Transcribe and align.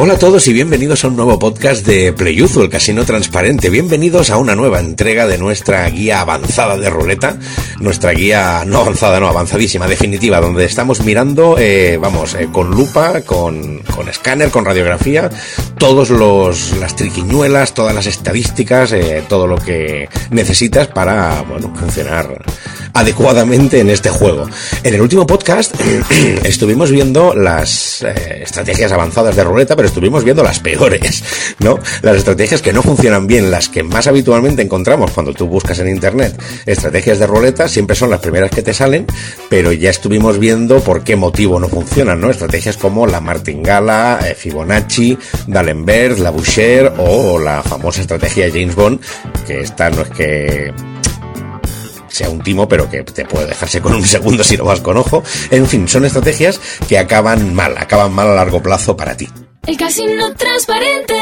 Hola 0.00 0.14
a 0.14 0.18
todos 0.18 0.46
y 0.46 0.52
bienvenidos 0.52 1.02
a 1.02 1.08
un 1.08 1.16
nuevo 1.16 1.40
podcast 1.40 1.84
de 1.84 2.12
Playuzo, 2.12 2.62
el 2.62 2.70
casino 2.70 3.04
transparente. 3.04 3.68
Bienvenidos 3.68 4.30
a 4.30 4.36
una 4.36 4.54
nueva 4.54 4.78
entrega 4.78 5.26
de 5.26 5.38
nuestra 5.38 5.90
guía 5.90 6.20
avanzada 6.20 6.76
de 6.76 6.88
ruleta. 6.88 7.36
Nuestra 7.80 8.12
guía 8.12 8.62
no 8.64 8.78
avanzada, 8.78 9.18
no, 9.18 9.26
avanzadísima, 9.26 9.88
definitiva, 9.88 10.40
donde 10.40 10.66
estamos 10.66 11.00
mirando, 11.00 11.56
eh, 11.58 11.98
vamos, 12.00 12.36
eh, 12.36 12.48
con 12.52 12.70
lupa, 12.70 13.22
con, 13.22 13.80
con 13.92 14.08
escáner, 14.08 14.50
con 14.50 14.64
radiografía, 14.64 15.30
todos 15.78 16.10
los, 16.10 16.76
las 16.76 16.94
triquiñuelas, 16.94 17.74
todas 17.74 17.92
las 17.92 18.06
estadísticas, 18.06 18.92
eh, 18.92 19.24
todo 19.28 19.48
lo 19.48 19.56
que 19.56 20.08
necesitas 20.30 20.86
para, 20.86 21.42
bueno, 21.42 21.74
funcionar 21.74 22.40
adecuadamente 22.98 23.80
en 23.80 23.90
este 23.90 24.10
juego. 24.10 24.48
En 24.82 24.94
el 24.94 25.00
último 25.00 25.26
podcast 25.26 25.74
estuvimos 26.44 26.90
viendo 26.90 27.34
las 27.34 28.02
eh, 28.02 28.40
estrategias 28.42 28.92
avanzadas 28.92 29.36
de 29.36 29.44
ruleta, 29.44 29.76
pero 29.76 29.87
estuvimos 29.88 30.24
viendo 30.24 30.42
las 30.42 30.60
peores, 30.60 31.24
¿no? 31.58 31.78
Las 32.02 32.16
estrategias 32.16 32.62
que 32.62 32.72
no 32.72 32.82
funcionan 32.82 33.26
bien, 33.26 33.50
las 33.50 33.68
que 33.68 33.82
más 33.82 34.06
habitualmente 34.06 34.62
encontramos 34.62 35.10
cuando 35.10 35.34
tú 35.34 35.46
buscas 35.46 35.78
en 35.80 35.88
internet 35.88 36.40
estrategias 36.66 37.18
de 37.18 37.26
ruleta, 37.26 37.68
siempre 37.68 37.96
son 37.96 38.10
las 38.10 38.20
primeras 38.20 38.50
que 38.50 38.62
te 38.62 38.74
salen, 38.74 39.06
pero 39.48 39.72
ya 39.72 39.90
estuvimos 39.90 40.38
viendo 40.38 40.80
por 40.80 41.02
qué 41.02 41.16
motivo 41.16 41.58
no 41.58 41.68
funcionan, 41.68 42.20
¿no? 42.20 42.30
Estrategias 42.30 42.76
como 42.76 43.06
la 43.06 43.20
martingala, 43.20 44.20
eh, 44.26 44.34
Fibonacci, 44.34 45.18
D'Alembert, 45.46 46.18
la 46.18 46.30
Boucher 46.30 46.92
o 46.98 47.38
la 47.38 47.62
famosa 47.62 48.00
estrategia 48.00 48.48
James 48.48 48.74
Bond, 48.74 49.00
que 49.46 49.60
esta 49.60 49.90
no 49.90 50.02
es 50.02 50.10
que 50.10 50.72
sea 52.08 52.30
un 52.30 52.40
timo, 52.40 52.68
pero 52.68 52.90
que 52.90 53.02
te 53.04 53.24
puede 53.24 53.46
dejarse 53.46 53.80
con 53.80 53.94
un 53.94 54.04
segundo 54.04 54.42
si 54.42 54.56
lo 54.56 54.64
vas 54.64 54.80
con 54.80 54.96
ojo. 54.96 55.22
En 55.50 55.66
fin, 55.66 55.88
son 55.88 56.04
estrategias 56.04 56.60
que 56.88 56.98
acaban 56.98 57.54
mal, 57.54 57.76
acaban 57.78 58.12
mal 58.12 58.28
a 58.28 58.34
largo 58.34 58.62
plazo 58.62 58.96
para 58.96 59.16
ti. 59.16 59.28
El 59.68 59.76
casino 59.76 60.32
transparente, 60.32 61.14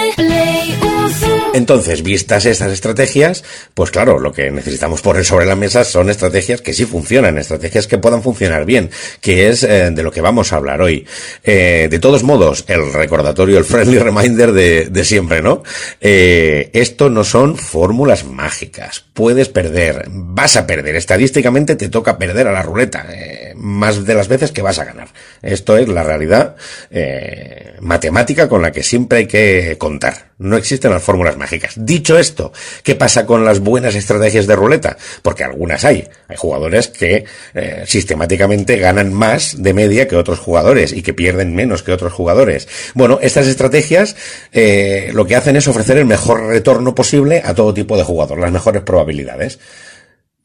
Entonces, 1.53 2.05
vistas 2.05 2.47
estas 2.47 2.71
estrategias, 2.71 3.43
pues 3.75 3.91
claro, 3.91 4.21
lo 4.21 4.33
que 4.33 4.53
necesitamos 4.53 5.03
poner 5.03 5.25
sobre 5.25 5.47
la 5.47 5.57
mesa 5.57 5.83
son 5.83 6.11
estrategias 6.11 6.61
que 6.61 6.73
sí 6.73 6.85
funcionan, 6.85 7.39
estrategias 7.39 7.89
que 7.89 7.99
puedan 7.99 8.23
funcionar 8.23 8.65
bien, 8.65 8.91
que 9.21 9.49
es 9.49 9.65
eh, 9.65 9.91
de 9.91 10.03
lo 10.05 10.13
que 10.13 10.21
vamos 10.21 10.53
a 10.53 10.59
hablar 10.59 10.81
hoy. 10.81 11.05
Eh, 11.43 11.89
de 11.91 11.99
todos 11.99 12.23
modos, 12.23 12.65
el 12.69 12.93
recordatorio, 12.93 13.59
el 13.59 13.65
friendly 13.65 13.99
reminder 13.99 14.53
de, 14.53 14.91
de 14.91 15.05
siempre, 15.05 15.43
¿no? 15.43 15.65
Eh, 16.01 16.71
esto 16.73 17.11
no 17.11 17.25
son 17.25 17.57
fórmulas 17.57 18.25
mágicas. 18.25 19.05
Puedes 19.13 19.49
perder, 19.49 20.05
vas 20.09 20.57
a 20.57 20.69
perder. 20.69 20.95
Estadísticamente 20.95 21.75
te 21.75 21.89
toca 21.89 22.17
perder 22.17 22.47
a 22.47 22.53
la 22.53 22.63
ruleta, 22.63 23.07
eh, 23.13 23.46
más 23.57 24.05
de 24.05 24.15
las 24.15 24.29
veces 24.29 24.53
que 24.53 24.63
vas 24.63 24.79
a 24.79 24.85
ganar. 24.85 25.09
Esto 25.43 25.77
es 25.77 25.89
la 25.89 26.03
realidad 26.03 26.57
eh, 26.91 27.75
matemática 27.81 28.49
con 28.49 28.63
la 28.63 28.73
que 28.73 28.83
siempre 28.83 29.19
hay 29.19 29.27
que 29.27 29.77
contar. 29.79 30.27
No 30.39 30.57
existen 30.57 30.91
las 30.91 31.03
fórmulas 31.03 31.39
mágicas. 31.39 31.75
Dicho 31.77 32.19
esto, 32.19 32.53
¿qué 32.83 32.95
pasa 32.95 33.25
con 33.25 33.45
las 33.45 33.61
buenas 33.61 33.95
estrategias 33.95 34.47
de 34.47 34.55
ruleta? 34.55 34.99
Porque 35.23 35.45
algunas 35.45 35.85
hay. 35.85 36.07
Hay 36.29 36.37
jugadores 36.37 36.89
que 36.89 37.25
eh, 37.55 37.85
sistemáticamente 37.87 38.77
ganan 38.77 39.13
más 39.13 39.63
de 39.63 39.73
media 39.73 40.07
que 40.07 40.17
otros 40.17 40.39
jugadores 40.39 40.93
y 40.93 41.03
que 41.03 41.15
pierden 41.15 41.55
menos 41.55 41.83
que 41.83 41.93
otros 41.93 42.13
jugadores. 42.13 42.69
Bueno, 42.95 43.19
estas 43.23 43.47
estrategias 43.47 44.17
eh, 44.53 45.11
lo 45.15 45.27
que 45.27 45.37
hacen 45.37 45.57
es 45.57 45.69
ofrecer 45.69 45.97
el 45.97 46.07
mejor 46.07 46.47
retorno 46.47 46.95
posible 46.95 47.43
a 47.45 47.55
todo 47.55 47.73
tipo 47.73 47.97
de 47.97 48.05
jugador, 48.05 48.39
las 48.39 48.53
mejores 48.53 48.83
probabilidades 48.83 49.59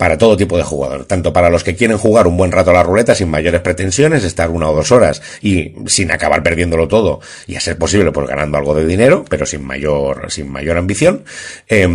para 0.01 0.17
todo 0.17 0.35
tipo 0.35 0.57
de 0.57 0.63
jugador, 0.63 1.05
tanto 1.05 1.31
para 1.31 1.51
los 1.51 1.63
que 1.63 1.75
quieren 1.75 1.95
jugar 1.95 2.25
un 2.25 2.35
buen 2.35 2.51
rato 2.51 2.71
a 2.71 2.73
la 2.73 2.81
ruleta 2.81 3.13
sin 3.13 3.29
mayores 3.29 3.61
pretensiones, 3.61 4.23
estar 4.23 4.49
una 4.49 4.67
o 4.67 4.75
dos 4.75 4.91
horas 4.91 5.21
y 5.43 5.75
sin 5.85 6.09
acabar 6.09 6.41
perdiéndolo 6.41 6.87
todo 6.87 7.19
y 7.45 7.55
a 7.55 7.59
ser 7.59 7.77
posible 7.77 8.11
pues 8.11 8.27
ganando 8.27 8.57
algo 8.57 8.73
de 8.73 8.87
dinero, 8.87 9.23
pero 9.29 9.45
sin 9.45 9.63
mayor 9.63 10.31
sin 10.31 10.49
mayor 10.49 10.79
ambición, 10.79 11.23
eh, 11.69 11.87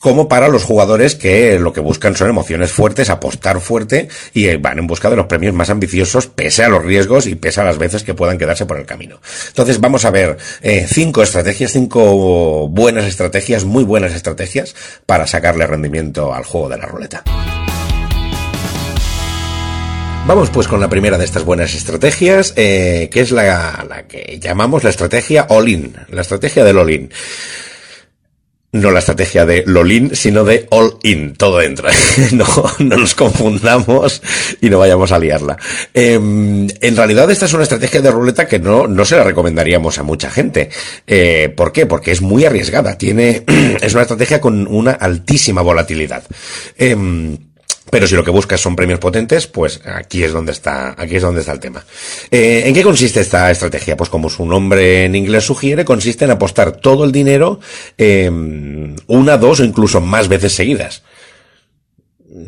como 0.00 0.26
para 0.26 0.48
los 0.48 0.64
jugadores 0.64 1.14
que 1.14 1.56
lo 1.60 1.72
que 1.72 1.78
buscan 1.78 2.16
son 2.16 2.30
emociones 2.30 2.72
fuertes, 2.72 3.10
apostar 3.10 3.60
fuerte 3.60 4.08
y 4.34 4.46
eh, 4.48 4.56
van 4.56 4.80
en 4.80 4.88
busca 4.88 5.08
de 5.08 5.14
los 5.14 5.26
premios 5.26 5.54
más 5.54 5.70
ambiciosos 5.70 6.26
pese 6.26 6.64
a 6.64 6.68
los 6.68 6.84
riesgos 6.84 7.28
y 7.28 7.36
pese 7.36 7.60
a 7.60 7.64
las 7.64 7.78
veces 7.78 8.02
que 8.02 8.14
puedan 8.14 8.38
quedarse 8.38 8.66
por 8.66 8.76
el 8.76 8.86
camino. 8.86 9.20
Entonces 9.46 9.78
vamos 9.78 10.04
a 10.04 10.10
ver 10.10 10.36
eh, 10.62 10.84
cinco 10.88 11.22
estrategias, 11.22 11.70
cinco 11.70 12.66
buenas 12.66 13.04
estrategias, 13.04 13.64
muy 13.64 13.84
buenas 13.84 14.14
estrategias 14.14 14.74
para 15.06 15.28
sacarle 15.28 15.64
rendimiento 15.68 16.34
al 16.34 16.42
juego 16.42 16.68
de 16.68 16.78
la 16.78 16.86
ruleta. 16.86 17.19
Vamos 20.26 20.50
pues 20.50 20.68
con 20.68 20.80
la 20.80 20.88
primera 20.88 21.18
de 21.18 21.24
estas 21.24 21.44
buenas 21.44 21.74
estrategias, 21.74 22.52
eh, 22.56 23.08
que 23.10 23.20
es 23.20 23.32
la, 23.32 23.84
la, 23.88 24.02
que 24.04 24.38
llamamos 24.40 24.84
la 24.84 24.90
estrategia 24.90 25.46
all-in, 25.48 25.96
la 26.08 26.20
estrategia 26.20 26.62
del 26.62 26.78
all-in. 26.78 27.10
No 28.72 28.92
la 28.92 29.00
estrategia 29.00 29.44
de 29.46 29.64
all-in, 29.66 30.14
sino 30.14 30.44
de 30.44 30.68
all-in, 30.70 31.34
todo 31.34 31.60
entra. 31.60 31.90
no, 32.32 32.46
no 32.78 32.96
nos 32.96 33.16
confundamos 33.16 34.22
y 34.60 34.70
no 34.70 34.78
vayamos 34.78 35.10
a 35.10 35.18
liarla. 35.18 35.56
Eh, 35.92 36.14
en 36.14 36.96
realidad 36.96 37.28
esta 37.30 37.46
es 37.46 37.52
una 37.52 37.64
estrategia 37.64 38.00
de 38.00 38.12
ruleta 38.12 38.46
que 38.46 38.60
no, 38.60 38.86
no 38.86 39.04
se 39.04 39.16
la 39.16 39.24
recomendaríamos 39.24 39.98
a 39.98 40.04
mucha 40.04 40.30
gente. 40.30 40.70
Eh, 41.06 41.52
¿Por 41.56 41.72
qué? 41.72 41.86
Porque 41.86 42.12
es 42.12 42.22
muy 42.22 42.44
arriesgada, 42.44 42.96
tiene, 42.96 43.44
es 43.80 43.92
una 43.92 44.02
estrategia 44.02 44.40
con 44.40 44.68
una 44.68 44.92
altísima 44.92 45.62
volatilidad. 45.62 46.22
Eh, 46.78 46.96
pero 47.90 48.06
si 48.06 48.14
lo 48.14 48.24
que 48.24 48.30
buscas 48.30 48.60
son 48.60 48.76
premios 48.76 49.00
potentes, 49.00 49.46
pues 49.46 49.80
aquí 49.84 50.22
es 50.22 50.32
donde 50.32 50.52
está, 50.52 50.94
aquí 50.96 51.16
es 51.16 51.22
donde 51.22 51.40
está 51.40 51.52
el 51.52 51.60
tema. 51.60 51.84
Eh, 52.30 52.62
¿En 52.66 52.74
qué 52.74 52.82
consiste 52.82 53.20
esta 53.20 53.50
estrategia? 53.50 53.96
Pues 53.96 54.10
como 54.10 54.30
su 54.30 54.46
nombre 54.46 55.04
en 55.04 55.14
inglés 55.14 55.44
sugiere, 55.44 55.84
consiste 55.84 56.24
en 56.24 56.30
apostar 56.30 56.72
todo 56.72 57.04
el 57.04 57.12
dinero 57.12 57.60
eh, 57.98 58.30
una, 59.06 59.36
dos 59.36 59.60
o 59.60 59.64
incluso 59.64 60.00
más 60.00 60.28
veces 60.28 60.52
seguidas 60.52 61.02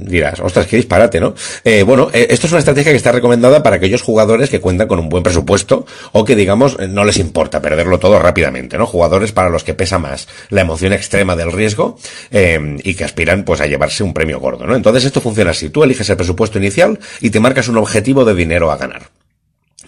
dirás, 0.00 0.40
ostras, 0.40 0.66
qué 0.66 0.76
disparate, 0.76 1.20
¿no? 1.20 1.34
Eh, 1.64 1.82
bueno, 1.82 2.10
eh, 2.12 2.26
esto 2.30 2.46
es 2.46 2.52
una 2.52 2.58
estrategia 2.60 2.92
que 2.92 2.96
está 2.96 3.12
recomendada 3.12 3.62
para 3.62 3.76
aquellos 3.76 4.02
jugadores 4.02 4.50
que 4.50 4.60
cuentan 4.60 4.88
con 4.88 4.98
un 4.98 5.08
buen 5.08 5.22
presupuesto 5.22 5.86
o 6.12 6.24
que, 6.24 6.36
digamos, 6.36 6.78
no 6.78 7.04
les 7.04 7.18
importa 7.18 7.60
perderlo 7.60 7.98
todo 7.98 8.18
rápidamente, 8.18 8.78
¿no? 8.78 8.86
Jugadores 8.86 9.32
para 9.32 9.50
los 9.50 9.64
que 9.64 9.74
pesa 9.74 9.98
más 9.98 10.28
la 10.50 10.62
emoción 10.62 10.92
extrema 10.92 11.36
del 11.36 11.52
riesgo 11.52 11.98
eh, 12.30 12.78
y 12.82 12.94
que 12.94 13.04
aspiran, 13.04 13.44
pues, 13.44 13.60
a 13.60 13.66
llevarse 13.66 14.02
un 14.02 14.14
premio 14.14 14.40
gordo, 14.40 14.66
¿no? 14.66 14.74
Entonces 14.74 15.04
esto 15.04 15.20
funciona 15.20 15.50
así. 15.50 15.70
Tú 15.70 15.82
eliges 15.82 16.08
el 16.10 16.16
presupuesto 16.16 16.58
inicial 16.58 16.98
y 17.20 17.30
te 17.30 17.40
marcas 17.40 17.68
un 17.68 17.78
objetivo 17.78 18.24
de 18.24 18.34
dinero 18.34 18.70
a 18.70 18.76
ganar. 18.76 19.21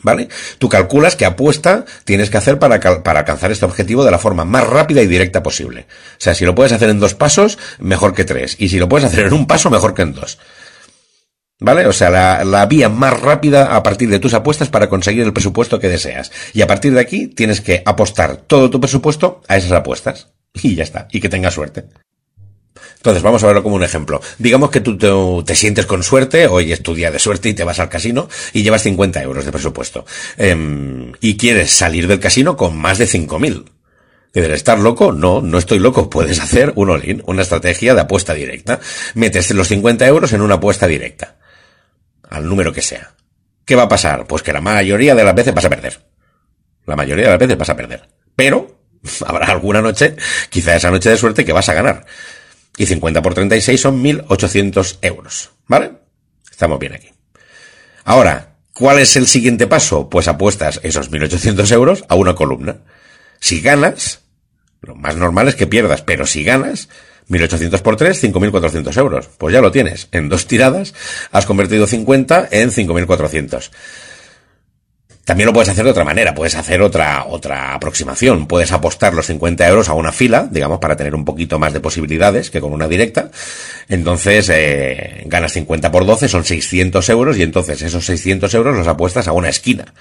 ¿Vale? 0.04 0.28
Tú 0.58 0.68
calculas 0.68 1.16
qué 1.16 1.24
apuesta 1.24 1.86
tienes 2.04 2.28
que 2.28 2.36
hacer 2.36 2.58
para, 2.58 2.78
para 3.02 3.20
alcanzar 3.20 3.50
este 3.50 3.64
objetivo 3.64 4.04
de 4.04 4.10
la 4.10 4.18
forma 4.18 4.44
más 4.44 4.66
rápida 4.66 5.02
y 5.02 5.06
directa 5.06 5.42
posible. 5.42 5.86
O 6.12 6.20
sea, 6.20 6.34
si 6.34 6.44
lo 6.44 6.54
puedes 6.54 6.72
hacer 6.72 6.90
en 6.90 7.00
dos 7.00 7.14
pasos, 7.14 7.58
mejor 7.78 8.14
que 8.14 8.24
tres. 8.24 8.54
Y 8.58 8.68
si 8.68 8.78
lo 8.78 8.88
puedes 8.88 9.06
hacer 9.06 9.26
en 9.26 9.32
un 9.32 9.46
paso, 9.46 9.70
mejor 9.70 9.94
que 9.94 10.02
en 10.02 10.12
dos. 10.12 10.38
¿Vale? 11.58 11.86
O 11.86 11.92
sea, 11.94 12.10
la, 12.10 12.44
la, 12.44 12.66
vía 12.66 12.90
más 12.90 13.18
rápida 13.18 13.74
a 13.74 13.82
partir 13.82 14.10
de 14.10 14.18
tus 14.18 14.34
apuestas 14.34 14.68
para 14.68 14.90
conseguir 14.90 15.22
el 15.22 15.32
presupuesto 15.32 15.80
que 15.80 15.88
deseas. 15.88 16.30
Y 16.52 16.60
a 16.60 16.66
partir 16.66 16.92
de 16.92 17.00
aquí 17.00 17.28
tienes 17.28 17.62
que 17.62 17.82
apostar 17.86 18.36
todo 18.36 18.68
tu 18.68 18.80
presupuesto 18.80 19.40
a 19.48 19.56
esas 19.56 19.72
apuestas. 19.72 20.28
Y 20.52 20.74
ya 20.74 20.82
está. 20.82 21.08
Y 21.10 21.20
que 21.20 21.30
tengas 21.30 21.54
suerte. 21.54 21.86
Entonces, 22.96 23.22
vamos 23.22 23.42
a 23.42 23.46
verlo 23.46 23.62
como 23.62 23.76
un 23.76 23.84
ejemplo. 23.84 24.20
Digamos 24.38 24.70
que 24.70 24.80
tú 24.80 24.98
te, 24.98 25.08
te, 25.44 25.54
sientes 25.54 25.86
con 25.86 26.02
suerte, 26.02 26.46
hoy 26.46 26.72
es 26.72 26.82
tu 26.82 26.94
día 26.94 27.10
de 27.10 27.18
suerte 27.18 27.48
y 27.48 27.54
te 27.54 27.64
vas 27.64 27.78
al 27.78 27.88
casino 27.88 28.28
y 28.52 28.62
llevas 28.62 28.82
50 28.82 29.22
euros 29.22 29.44
de 29.44 29.52
presupuesto. 29.52 30.04
Eh, 30.36 31.12
y 31.20 31.36
quieres 31.36 31.70
salir 31.70 32.08
del 32.08 32.20
casino 32.20 32.56
con 32.56 32.76
más 32.76 32.98
de 32.98 33.06
5.000. 33.06 33.64
¿Dices, 34.34 34.50
estar 34.50 34.80
loco? 34.80 35.12
No, 35.12 35.40
no 35.40 35.58
estoy 35.58 35.78
loco. 35.78 36.10
Puedes 36.10 36.40
hacer 36.40 36.72
un 36.74 36.90
all-in, 36.90 37.22
una 37.26 37.42
estrategia 37.42 37.94
de 37.94 38.00
apuesta 38.00 38.34
directa. 38.34 38.80
Metes 39.14 39.52
los 39.52 39.68
50 39.68 40.06
euros 40.08 40.32
en 40.32 40.40
una 40.40 40.54
apuesta 40.54 40.88
directa. 40.88 41.36
Al 42.28 42.48
número 42.48 42.72
que 42.72 42.82
sea. 42.82 43.14
¿Qué 43.64 43.76
va 43.76 43.84
a 43.84 43.88
pasar? 43.88 44.26
Pues 44.26 44.42
que 44.42 44.52
la 44.52 44.60
mayoría 44.60 45.14
de 45.14 45.22
las 45.22 45.34
veces 45.36 45.54
vas 45.54 45.64
a 45.64 45.70
perder. 45.70 46.00
La 46.84 46.96
mayoría 46.96 47.26
de 47.26 47.30
las 47.30 47.38
veces 47.38 47.56
vas 47.56 47.70
a 47.70 47.76
perder. 47.76 48.08
Pero, 48.34 48.76
habrá 49.26 49.46
alguna 49.46 49.80
noche, 49.80 50.16
quizá 50.50 50.74
esa 50.74 50.90
noche 50.90 51.10
de 51.10 51.16
suerte, 51.16 51.44
que 51.44 51.52
vas 51.52 51.68
a 51.68 51.74
ganar. 51.74 52.04
Y 52.76 52.86
50 52.86 53.22
por 53.22 53.34
36 53.34 53.80
son 53.80 54.02
1.800 54.02 54.98
euros. 55.02 55.50
¿Vale? 55.66 55.92
Estamos 56.50 56.78
bien 56.78 56.94
aquí. 56.94 57.10
Ahora, 58.04 58.56
¿cuál 58.72 58.98
es 58.98 59.16
el 59.16 59.26
siguiente 59.26 59.66
paso? 59.66 60.08
Pues 60.10 60.28
apuestas 60.28 60.80
esos 60.82 61.10
1.800 61.10 61.72
euros 61.72 62.04
a 62.08 62.14
una 62.14 62.34
columna. 62.34 62.78
Si 63.40 63.60
ganas, 63.60 64.20
lo 64.80 64.94
más 64.94 65.16
normal 65.16 65.48
es 65.48 65.54
que 65.54 65.66
pierdas, 65.66 66.02
pero 66.02 66.26
si 66.26 66.44
ganas, 66.44 66.88
1.800 67.28 67.80
por 67.80 67.96
3, 67.96 68.24
5.400 68.24 68.96
euros. 68.98 69.28
Pues 69.38 69.52
ya 69.52 69.60
lo 69.60 69.72
tienes. 69.72 70.08
En 70.12 70.28
dos 70.28 70.46
tiradas 70.46 70.94
has 71.30 71.46
convertido 71.46 71.86
50 71.86 72.48
en 72.50 72.70
5.400. 72.70 73.70
También 75.24 75.46
lo 75.46 75.54
puedes 75.54 75.70
hacer 75.70 75.84
de 75.84 75.90
otra 75.90 76.04
manera, 76.04 76.34
puedes 76.34 76.54
hacer 76.54 76.82
otra, 76.82 77.24
otra 77.26 77.74
aproximación. 77.74 78.46
Puedes 78.46 78.72
apostar 78.72 79.14
los 79.14 79.26
50 79.26 79.66
euros 79.66 79.88
a 79.88 79.94
una 79.94 80.12
fila, 80.12 80.46
digamos, 80.50 80.78
para 80.80 80.96
tener 80.96 81.14
un 81.14 81.24
poquito 81.24 81.58
más 81.58 81.72
de 81.72 81.80
posibilidades 81.80 82.50
que 82.50 82.60
con 82.60 82.72
una 82.72 82.88
directa. 82.88 83.30
Entonces, 83.88 84.50
eh, 84.52 85.22
ganas 85.26 85.52
50 85.52 85.90
por 85.90 86.04
12, 86.04 86.28
son 86.28 86.44
600 86.44 87.08
euros, 87.08 87.38
y 87.38 87.42
entonces 87.42 87.80
esos 87.80 88.04
600 88.04 88.52
euros 88.52 88.76
los 88.76 88.86
apuestas 88.86 89.26
a 89.26 89.32
una 89.32 89.48
esquina. 89.48 89.94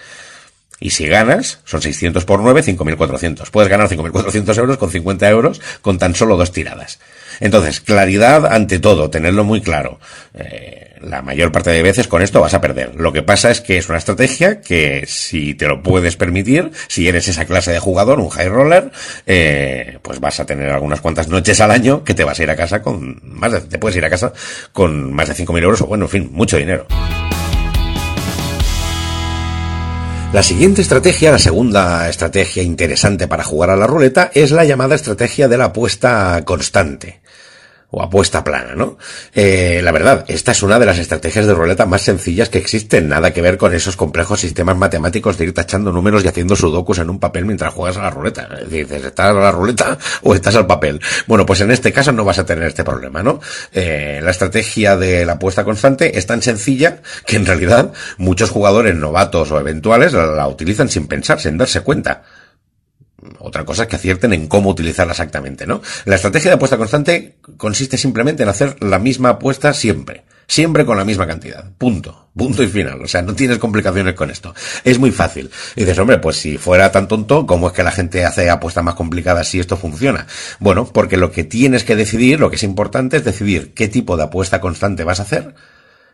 Y 0.84 0.90
si 0.90 1.08
ganas, 1.08 1.60
son 1.64 1.82
600 1.82 2.26
por 2.26 2.42
9, 2.42 2.62
5.400. 2.62 3.50
Puedes 3.52 3.70
ganar 3.70 3.88
5.400 3.88 4.58
euros 4.58 4.78
con 4.78 4.92
50 4.92 5.30
euros 5.30 5.62
con 5.82 5.98
tan 5.98 6.14
solo 6.14 6.36
dos 6.36 6.52
tiradas. 6.52 7.00
Entonces, 7.40 7.80
claridad 7.80 8.46
ante 8.46 8.80
todo, 8.80 9.10
tenerlo 9.10 9.46
muy 9.46 9.62
claro. 9.62 10.02
Eh, 10.34 10.96
la 11.00 11.22
mayor 11.22 11.54
parte 11.54 11.70
de 11.70 11.82
veces 11.82 12.10
con 12.10 12.22
esto 12.22 12.42
vas 12.42 12.54
a 12.54 12.60
perder. 12.60 12.96
Lo 12.96 13.14
que 13.14 13.24
pasa 13.24 13.50
es 13.50 13.62
que 13.62 13.78
es 13.78 13.88
una 13.88 13.98
estrategia 13.98 14.60
que 14.60 15.06
si 15.08 15.54
te 15.54 15.70
lo 15.70 15.82
puedes 15.82 16.18
permitir, 16.18 16.72
si 16.90 17.08
eres 17.08 17.30
esa 17.30 17.46
clase 17.46 17.72
de 17.72 17.80
jugador, 17.80 18.20
un 18.20 18.30
high 18.30 18.50
roller, 18.50 18.92
eh, 19.26 20.00
pues 20.02 20.20
vas 20.20 20.42
a 20.42 20.46
tener 20.46 20.70
algunas 20.70 21.00
cuantas 21.00 21.30
noches 21.30 21.62
al 21.62 21.72
año 21.72 22.04
que 22.04 22.14
te 22.14 22.26
vas 22.26 22.42
a 22.42 22.44
ir 22.44 22.50
a 22.50 22.58
casa 22.58 22.82
con 22.82 23.22
más 23.24 23.54
de, 23.54 23.62
te 23.62 23.80
puedes 23.80 23.96
ir 23.96 24.04
a 24.04 24.10
casa 24.10 24.34
con 24.74 25.14
más 25.14 25.30
de 25.30 25.46
5.000 25.46 25.64
euros 25.64 25.82
o 25.82 25.88
bueno, 25.88 26.06
en 26.06 26.12
fin, 26.12 26.30
mucho 26.34 26.58
dinero. 26.58 26.86
La 30.34 30.42
siguiente 30.42 30.82
estrategia, 30.82 31.32
la 31.32 31.38
segunda 31.38 32.10
estrategia 32.10 32.64
interesante 32.64 33.28
para 33.28 33.44
jugar 33.44 33.70
a 33.70 33.76
la 33.76 33.86
ruleta, 33.86 34.32
es 34.34 34.50
la 34.50 34.66
llamada 34.66 34.96
estrategia 34.96 35.48
de 35.48 35.58
la 35.60 35.66
apuesta 35.66 36.42
constante 36.44 37.22
o 37.96 38.02
apuesta 38.02 38.44
plana, 38.44 38.74
¿no? 38.74 38.98
Eh, 39.36 39.80
la 39.84 39.92
verdad, 39.92 40.26
esta 40.28 40.52
es 40.52 40.64
una 40.64 40.80
de 40.80 40.88
las 40.88 40.98
estrategias 40.98 41.46
de 41.46 41.54
ruleta 41.54 41.86
más 41.86 42.02
sencillas 42.02 42.50
que 42.50 42.58
existen, 42.58 43.08
nada 43.08 43.32
que 43.32 43.44
ver 43.44 43.56
con 43.56 43.72
esos 43.72 43.96
complejos 43.96 44.40
sistemas 44.40 44.76
matemáticos 44.76 45.38
de 45.38 45.46
ir 45.46 45.54
tachando 45.54 45.92
números 45.92 46.26
y 46.26 46.28
haciendo 46.28 46.56
sudokus 46.56 46.98
en 46.98 47.12
un 47.12 47.20
papel 47.20 47.46
mientras 47.46 47.72
juegas 47.72 47.98
a 47.98 48.02
la 48.02 48.10
ruleta. 48.10 48.50
Dices, 48.68 49.06
¿estás 49.06 49.28
a 49.28 49.34
la 49.34 49.52
ruleta 49.52 49.96
o 50.24 50.34
estás 50.34 50.56
al 50.56 50.66
papel? 50.66 51.00
Bueno, 51.28 51.46
pues 51.46 51.62
en 51.62 51.70
este 51.70 51.94
caso 51.94 52.12
no 52.12 52.26
vas 52.26 52.40
a 52.40 52.48
tener 52.48 52.64
este 52.64 52.84
problema, 52.84 53.22
¿no? 53.22 53.40
Eh, 53.72 54.20
la 54.24 54.32
estrategia 54.32 54.98
de 54.98 55.24
la 55.24 55.34
apuesta 55.34 55.64
constante 55.64 56.18
es 56.18 56.26
tan 56.26 56.42
sencilla 56.42 56.98
que 57.28 57.36
en 57.36 57.46
realidad 57.46 57.94
muchos 58.18 58.50
jugadores 58.50 58.96
novatos 58.96 59.52
o 59.52 59.60
eventuales 59.60 60.14
la 60.14 60.48
utilizan 60.48 60.90
sin 60.90 61.06
pensar, 61.06 61.40
sin 61.40 61.60
darse 61.60 61.82
cuenta. 61.82 62.24
Otra 63.40 63.66
cosa 63.66 63.84
es 63.84 63.90
que 63.90 63.96
acierten 63.96 64.34
en 64.34 64.48
cómo 64.48 64.70
utilizarla 64.70 65.12
exactamente, 65.12 65.66
¿no? 65.66 65.82
La 66.06 66.16
estrategia 66.16 66.52
de 66.52 66.56
apuesta 66.56 66.78
constante 66.78 67.38
consiste 67.58 67.98
simplemente 67.98 68.44
en 68.44 68.50
hacer 68.50 68.82
la 68.84 69.00
misma 69.00 69.30
apuesta 69.30 69.74
siempre. 69.74 70.24
Siempre 70.48 70.86
con 70.86 70.98
la 70.98 71.06
misma 71.06 71.26
cantidad. 71.26 71.72
Punto. 71.78 72.30
Punto 72.36 72.64
y 72.64 72.68
final. 72.68 73.02
O 73.02 73.08
sea, 73.08 73.22
no 73.22 73.34
tienes 73.34 73.60
complicaciones 73.60 74.14
con 74.14 74.30
esto. 74.30 74.54
Es 74.84 75.00
muy 75.00 75.12
fácil. 75.12 75.50
Y 75.76 75.82
dices, 75.82 75.98
hombre, 76.00 76.18
pues 76.18 76.38
si 76.38 76.58
fuera 76.58 76.92
tan 76.92 77.08
tonto, 77.08 77.46
¿cómo 77.46 77.68
es 77.68 77.74
que 77.74 77.84
la 77.84 77.92
gente 77.92 78.26
hace 78.26 78.50
apuestas 78.50 78.84
más 78.84 78.96
complicadas 78.96 79.48
si 79.48 79.60
esto 79.60 79.78
funciona? 79.78 80.28
Bueno, 80.60 80.86
porque 80.86 81.18
lo 81.18 81.32
que 81.32 81.44
tienes 81.44 81.84
que 81.84 81.96
decidir, 81.96 82.40
lo 82.40 82.50
que 82.50 82.58
es 82.58 82.64
importante 82.64 83.18
es 83.18 83.24
decidir 83.24 83.74
qué 83.74 83.88
tipo 83.88 84.18
de 84.18 84.24
apuesta 84.24 84.60
constante 84.60 85.04
vas 85.04 85.20
a 85.20 85.24
hacer, 85.24 85.56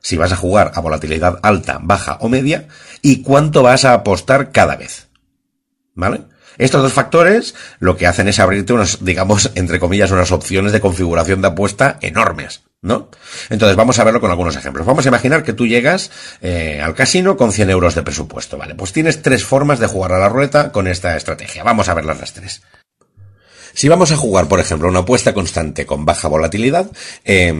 si 0.01 0.17
vas 0.17 0.31
a 0.31 0.35
jugar 0.35 0.71
a 0.75 0.81
volatilidad 0.81 1.39
alta, 1.41 1.79
baja 1.81 2.17
o 2.21 2.29
media, 2.29 2.67
y 3.01 3.23
cuánto 3.23 3.63
vas 3.63 3.85
a 3.85 3.93
apostar 3.93 4.51
cada 4.51 4.75
vez. 4.75 5.07
¿Vale? 5.95 6.21
Estos 6.59 6.83
dos 6.83 6.93
factores 6.93 7.55
lo 7.79 7.97
que 7.97 8.05
hacen 8.05 8.27
es 8.27 8.37
abrirte 8.37 8.73
unos, 8.73 9.03
digamos, 9.03 9.51
entre 9.55 9.79
comillas, 9.79 10.11
unas 10.11 10.31
opciones 10.31 10.73
de 10.73 10.81
configuración 10.81 11.41
de 11.41 11.47
apuesta 11.47 11.97
enormes. 12.01 12.63
¿No? 12.81 13.09
Entonces 13.49 13.75
vamos 13.75 13.99
a 13.99 14.05
verlo 14.05 14.21
con 14.21 14.29
algunos 14.29 14.55
ejemplos. 14.55 14.85
Vamos 14.85 15.05
a 15.05 15.09
imaginar 15.09 15.43
que 15.43 15.51
tú 15.51 15.67
llegas 15.67 16.11
eh, 16.41 16.79
al 16.81 16.95
casino 16.95 17.35
con 17.35 17.51
100 17.51 17.69
euros 17.71 17.93
de 17.93 18.03
presupuesto, 18.03 18.57
¿vale? 18.57 18.73
Pues 18.73 18.93
tienes 18.93 19.21
tres 19.21 19.43
formas 19.43 19.79
de 19.79 19.87
jugar 19.87 20.13
a 20.13 20.19
la 20.19 20.29
ruleta 20.29 20.71
con 20.71 20.87
esta 20.87 21.17
estrategia. 21.17 21.63
Vamos 21.63 21.89
a 21.89 21.93
verlas 21.93 22.21
las 22.21 22.33
tres. 22.33 22.61
Si 23.73 23.89
vamos 23.89 24.13
a 24.13 24.17
jugar, 24.17 24.47
por 24.47 24.61
ejemplo, 24.61 24.87
una 24.87 24.99
apuesta 24.99 25.33
constante 25.33 25.85
con 25.85 26.05
baja 26.05 26.29
volatilidad, 26.29 26.89
eh, 27.25 27.53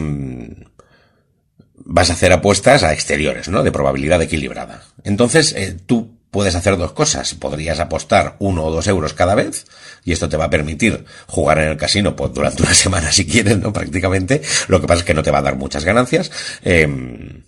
vas 1.76 2.08
a 2.08 2.14
hacer 2.14 2.32
apuestas 2.32 2.82
a 2.82 2.92
exteriores, 2.92 3.48
¿no? 3.48 3.62
De 3.62 3.72
probabilidad 3.72 4.22
equilibrada. 4.22 4.82
Entonces, 5.04 5.52
eh, 5.54 5.76
tú 5.84 6.19
puedes 6.30 6.54
hacer 6.54 6.76
dos 6.76 6.92
cosas. 6.92 7.34
Podrías 7.34 7.80
apostar 7.80 8.36
uno 8.38 8.64
o 8.64 8.70
dos 8.70 8.86
euros 8.86 9.14
cada 9.14 9.34
vez 9.34 9.66
y 10.04 10.12
esto 10.12 10.28
te 10.28 10.36
va 10.36 10.46
a 10.46 10.50
permitir 10.50 11.04
jugar 11.26 11.58
en 11.58 11.68
el 11.68 11.76
casino 11.76 12.16
pues, 12.16 12.32
durante 12.32 12.62
una 12.62 12.74
semana 12.74 13.12
si 13.12 13.26
quieres, 13.26 13.58
¿no? 13.58 13.72
Prácticamente. 13.72 14.42
Lo 14.68 14.80
que 14.80 14.86
pasa 14.86 15.00
es 15.00 15.06
que 15.06 15.14
no 15.14 15.22
te 15.22 15.30
va 15.30 15.38
a 15.38 15.42
dar 15.42 15.56
muchas 15.56 15.84
ganancias. 15.84 16.30
Eh, 16.62 17.42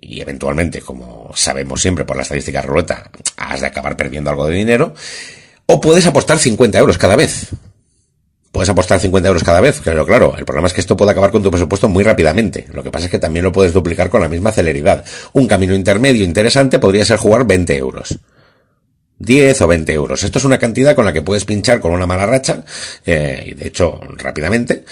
y 0.00 0.20
eventualmente, 0.20 0.80
como 0.80 1.30
sabemos 1.34 1.82
siempre 1.82 2.04
por 2.04 2.16
la 2.16 2.22
estadística 2.22 2.62
ruleta, 2.62 3.10
has 3.36 3.60
de 3.60 3.66
acabar 3.66 3.96
perdiendo 3.96 4.30
algo 4.30 4.46
de 4.46 4.56
dinero. 4.56 4.94
O 5.66 5.80
puedes 5.80 6.06
apostar 6.06 6.38
50 6.38 6.78
euros 6.78 6.98
cada 6.98 7.16
vez 7.16 7.50
puedes 8.52 8.68
apostar 8.68 9.00
50 9.00 9.28
euros 9.28 9.42
cada 9.42 9.60
vez. 9.60 9.80
Pero 9.84 10.06
claro, 10.06 10.34
el 10.38 10.44
problema 10.44 10.68
es 10.68 10.74
que 10.74 10.80
esto 10.80 10.96
puede 10.96 11.10
acabar 11.10 11.32
con 11.32 11.42
tu 11.42 11.50
presupuesto 11.50 11.88
muy 11.88 12.04
rápidamente. 12.04 12.66
Lo 12.72 12.82
que 12.82 12.90
pasa 12.90 13.06
es 13.06 13.10
que 13.10 13.18
también 13.18 13.44
lo 13.44 13.50
puedes 13.50 13.72
duplicar 13.72 14.10
con 14.10 14.20
la 14.20 14.28
misma 14.28 14.52
celeridad. 14.52 15.04
Un 15.32 15.48
camino 15.48 15.74
intermedio 15.74 16.24
interesante 16.24 16.78
podría 16.78 17.04
ser 17.04 17.16
jugar 17.16 17.46
20 17.46 17.76
euros. 17.76 18.18
10 19.18 19.60
o 19.62 19.66
20 19.68 19.92
euros. 19.92 20.22
Esto 20.22 20.38
es 20.38 20.44
una 20.44 20.58
cantidad 20.58 20.94
con 20.94 21.04
la 21.04 21.12
que 21.12 21.22
puedes 21.22 21.44
pinchar 21.44 21.80
con 21.80 21.92
una 21.92 22.06
mala 22.06 22.26
racha, 22.26 22.64
eh, 23.06 23.44
y 23.46 23.54
de 23.54 23.68
hecho 23.68 24.00
rápidamente, 24.18 24.84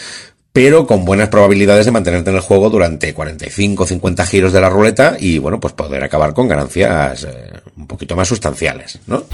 pero 0.52 0.86
con 0.86 1.04
buenas 1.04 1.28
probabilidades 1.28 1.86
de 1.86 1.92
mantenerte 1.92 2.30
en 2.30 2.36
el 2.36 2.42
juego 2.42 2.70
durante 2.70 3.12
45 3.12 3.82
o 3.82 3.86
50 3.86 4.26
giros 4.26 4.52
de 4.52 4.60
la 4.60 4.70
ruleta 4.70 5.16
y 5.18 5.38
bueno, 5.38 5.58
pues 5.58 5.74
poder 5.74 6.02
acabar 6.04 6.32
con 6.32 6.48
ganancias 6.48 7.24
eh, 7.24 7.52
un 7.76 7.88
poquito 7.88 8.14
más 8.14 8.28
sustanciales, 8.28 9.00
¿no? 9.06 9.24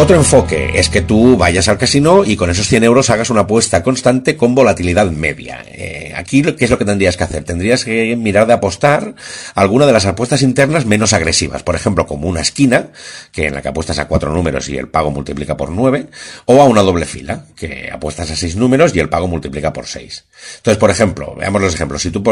Otro 0.00 0.16
enfoque 0.16 0.70
es 0.76 0.88
que 0.88 1.02
tú 1.02 1.36
vayas 1.36 1.68
al 1.68 1.76
casino 1.76 2.24
y 2.24 2.34
con 2.34 2.48
esos 2.48 2.66
100 2.68 2.84
euros 2.84 3.10
hagas 3.10 3.28
una 3.28 3.42
apuesta 3.42 3.82
constante 3.82 4.34
con 4.34 4.54
volatilidad 4.54 5.10
media. 5.10 5.62
Eh, 5.68 6.14
aquí, 6.16 6.42
¿qué 6.42 6.64
es 6.64 6.70
lo 6.70 6.78
que 6.78 6.86
tendrías 6.86 7.18
que 7.18 7.24
hacer? 7.24 7.44
Tendrías 7.44 7.84
que 7.84 8.16
mirar 8.16 8.46
de 8.46 8.54
apostar 8.54 9.14
alguna 9.54 9.84
de 9.84 9.92
las 9.92 10.06
apuestas 10.06 10.40
internas 10.40 10.86
menos 10.86 11.12
agresivas. 11.12 11.62
Por 11.62 11.74
ejemplo, 11.74 12.06
como 12.06 12.28
una 12.28 12.40
esquina, 12.40 12.88
que 13.30 13.48
en 13.48 13.54
la 13.54 13.60
que 13.60 13.68
apuestas 13.68 13.98
a 13.98 14.08
cuatro 14.08 14.32
números 14.32 14.70
y 14.70 14.78
el 14.78 14.88
pago 14.88 15.10
multiplica 15.10 15.58
por 15.58 15.70
nueve, 15.70 16.06
o 16.46 16.62
a 16.62 16.64
una 16.64 16.80
doble 16.80 17.04
fila, 17.04 17.44
que 17.54 17.90
apuestas 17.92 18.30
a 18.30 18.36
seis 18.36 18.56
números 18.56 18.96
y 18.96 19.00
el 19.00 19.10
pago 19.10 19.28
multiplica 19.28 19.70
por 19.74 19.86
seis. 19.86 20.24
Entonces, 20.56 20.78
por 20.78 20.88
ejemplo, 20.88 21.34
veamos 21.36 21.60
los 21.60 21.74
ejemplos. 21.74 22.00
Si 22.00 22.10
tú, 22.10 22.22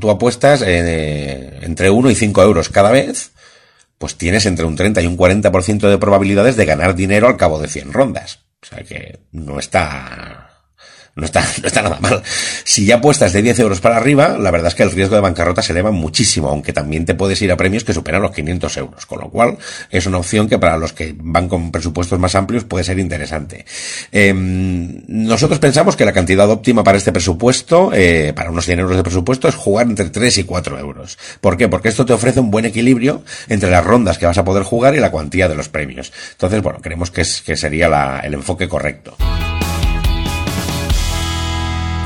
tú 0.00 0.10
apuestas 0.10 0.62
eh, 0.64 1.58
entre 1.60 1.90
1 1.90 2.10
y 2.10 2.14
5 2.14 2.42
euros 2.42 2.70
cada 2.70 2.90
vez, 2.90 3.32
pues 3.98 4.16
tienes 4.16 4.46
entre 4.46 4.64
un 4.64 4.76
30 4.76 5.02
y 5.02 5.06
un 5.06 5.16
40% 5.16 5.88
de 5.88 5.98
probabilidades 5.98 6.56
de 6.56 6.64
ganar 6.64 6.94
dinero 6.94 7.26
al 7.26 7.36
cabo 7.36 7.60
de 7.60 7.68
100 7.68 7.92
rondas. 7.92 8.40
O 8.62 8.66
sea 8.66 8.82
que 8.82 9.20
no 9.32 9.58
está 9.58 10.47
no 11.18 11.24
está, 11.24 11.40
no 11.62 11.66
está 11.66 11.82
nada 11.82 11.98
mal. 12.00 12.22
Si 12.64 12.86
ya 12.86 12.96
apuestas 12.96 13.32
de 13.32 13.42
10 13.42 13.58
euros 13.60 13.80
para 13.80 13.96
arriba, 13.96 14.38
la 14.38 14.50
verdad 14.50 14.68
es 14.68 14.74
que 14.74 14.84
el 14.84 14.90
riesgo 14.90 15.16
de 15.16 15.20
bancarrota 15.20 15.62
se 15.62 15.72
eleva 15.72 15.90
muchísimo, 15.90 16.48
aunque 16.48 16.72
también 16.72 17.04
te 17.04 17.14
puedes 17.14 17.40
ir 17.42 17.50
a 17.52 17.56
premios 17.56 17.84
que 17.84 17.92
superan 17.92 18.22
los 18.22 18.30
500 18.30 18.76
euros, 18.76 19.06
con 19.06 19.20
lo 19.20 19.28
cual 19.28 19.58
es 19.90 20.06
una 20.06 20.18
opción 20.18 20.48
que 20.48 20.58
para 20.58 20.76
los 20.76 20.92
que 20.92 21.14
van 21.18 21.48
con 21.48 21.72
presupuestos 21.72 22.18
más 22.18 22.34
amplios 22.34 22.64
puede 22.64 22.84
ser 22.84 22.98
interesante. 22.98 23.66
Em, 24.12 25.02
nosotros 25.08 25.58
pensamos 25.58 25.96
que 25.96 26.04
la 26.04 26.12
cantidad 26.12 26.48
óptima 26.48 26.84
para 26.84 26.98
este 26.98 27.12
presupuesto, 27.12 27.90
eh, 27.92 28.32
para 28.34 28.50
unos 28.50 28.64
100 28.64 28.78
euros 28.78 28.96
de 28.96 29.02
presupuesto, 29.02 29.48
es 29.48 29.54
jugar 29.54 29.86
entre 29.86 30.10
3 30.10 30.38
y 30.38 30.44
4 30.44 30.78
euros. 30.78 31.18
¿Por 31.40 31.56
qué? 31.56 31.68
Porque 31.68 31.88
esto 31.88 32.06
te 32.06 32.12
ofrece 32.12 32.40
un 32.40 32.50
buen 32.50 32.64
equilibrio 32.64 33.24
entre 33.48 33.70
las 33.70 33.84
rondas 33.84 34.18
que 34.18 34.26
vas 34.26 34.38
a 34.38 34.44
poder 34.44 34.62
jugar 34.62 34.94
y 34.94 35.00
la 35.00 35.10
cuantía 35.10 35.48
de 35.48 35.56
los 35.56 35.68
premios. 35.68 36.12
Entonces, 36.32 36.62
bueno, 36.62 36.78
creemos 36.80 37.10
que, 37.10 37.22
es, 37.22 37.42
que 37.42 37.56
sería 37.56 37.88
la, 37.88 38.20
el 38.20 38.34
enfoque 38.34 38.68
correcto. 38.68 39.16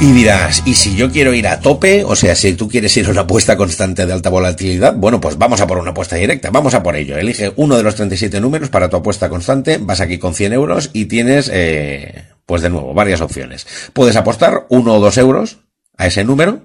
Y 0.02 0.11
dirás, 0.11 0.64
¿y 0.66 0.75
si 0.75 0.97
yo 0.97 1.12
quiero 1.12 1.32
ir 1.32 1.47
a 1.47 1.61
tope? 1.61 2.02
O 2.02 2.16
sea, 2.16 2.35
si 2.35 2.54
tú 2.54 2.68
quieres 2.68 2.97
ir 2.97 3.06
a 3.06 3.11
una 3.11 3.21
apuesta 3.21 3.56
constante 3.56 4.04
de 4.04 4.12
alta 4.12 4.30
volatilidad, 4.30 4.97
bueno, 4.97 5.21
pues 5.21 5.38
vamos 5.38 5.61
a 5.61 5.68
por 5.68 5.78
una 5.78 5.92
apuesta 5.92 6.16
directa, 6.16 6.50
vamos 6.50 6.75
a 6.75 6.82
por 6.82 6.97
ello. 6.97 7.16
Elige 7.16 7.52
uno 7.54 7.76
de 7.76 7.85
los 7.85 7.94
37 7.94 8.40
números 8.40 8.68
para 8.68 8.88
tu 8.88 8.97
apuesta 8.97 9.28
constante, 9.28 9.78
vas 9.80 10.00
aquí 10.00 10.18
con 10.18 10.35
100 10.35 10.54
euros 10.54 10.90
y 10.92 11.04
tienes, 11.04 11.49
eh, 11.54 12.25
pues 12.47 12.62
de 12.62 12.71
nuevo, 12.71 12.94
varias 12.94 13.21
opciones. 13.21 13.64
Puedes 13.92 14.16
apostar 14.16 14.66
uno 14.71 14.94
o 14.97 15.00
dos 15.00 15.18
euros 15.18 15.59
a 16.02 16.06
ese 16.06 16.25
número. 16.25 16.61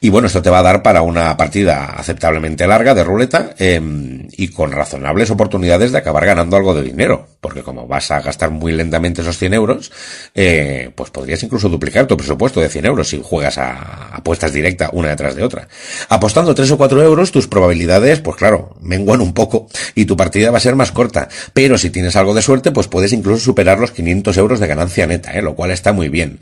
Y 0.00 0.08
bueno, 0.08 0.28
esto 0.28 0.42
te 0.42 0.50
va 0.50 0.60
a 0.60 0.62
dar 0.62 0.82
para 0.82 1.02
una 1.02 1.36
partida 1.36 1.94
aceptablemente 1.96 2.66
larga 2.66 2.94
de 2.94 3.04
ruleta 3.04 3.54
em, 3.58 4.28
y 4.32 4.48
con 4.48 4.72
razonables 4.72 5.30
oportunidades 5.30 5.92
de 5.92 5.98
acabar 5.98 6.24
ganando 6.24 6.56
algo 6.56 6.74
de 6.74 6.82
dinero. 6.82 7.26
Porque 7.40 7.62
como 7.62 7.86
vas 7.86 8.10
a 8.10 8.20
gastar 8.20 8.50
muy 8.50 8.72
lentamente 8.72 9.20
esos 9.20 9.36
100 9.38 9.54
euros, 9.54 9.92
eh, 10.34 10.90
pues 10.94 11.10
podrías 11.10 11.42
incluso 11.42 11.68
duplicar 11.68 12.06
tu 12.06 12.16
presupuesto 12.16 12.60
de 12.60 12.68
100 12.68 12.86
euros 12.86 13.08
si 13.08 13.20
juegas 13.22 13.58
a 13.58 14.16
apuestas 14.16 14.52
directas 14.52 14.90
una 14.92 15.10
detrás 15.10 15.36
de 15.36 15.44
otra. 15.44 15.68
Apostando 16.08 16.54
3 16.54 16.70
o 16.72 16.78
4 16.78 17.02
euros, 17.02 17.30
tus 17.30 17.46
probabilidades, 17.46 18.20
pues 18.20 18.36
claro, 18.36 18.76
menguan 18.80 19.20
un 19.20 19.34
poco 19.34 19.68
y 19.94 20.06
tu 20.06 20.16
partida 20.16 20.50
va 20.50 20.58
a 20.58 20.60
ser 20.60 20.76
más 20.76 20.92
corta. 20.92 21.28
Pero 21.52 21.76
si 21.76 21.90
tienes 21.90 22.16
algo 22.16 22.34
de 22.34 22.42
suerte, 22.42 22.72
pues 22.72 22.88
puedes 22.88 23.12
incluso 23.12 23.44
superar 23.44 23.78
los 23.78 23.90
500 23.90 24.36
euros 24.38 24.60
de 24.60 24.66
ganancia 24.66 25.06
neta, 25.06 25.32
¿eh? 25.32 25.42
lo 25.42 25.54
cual 25.54 25.70
está 25.70 25.92
muy 25.92 26.08
bien. 26.08 26.40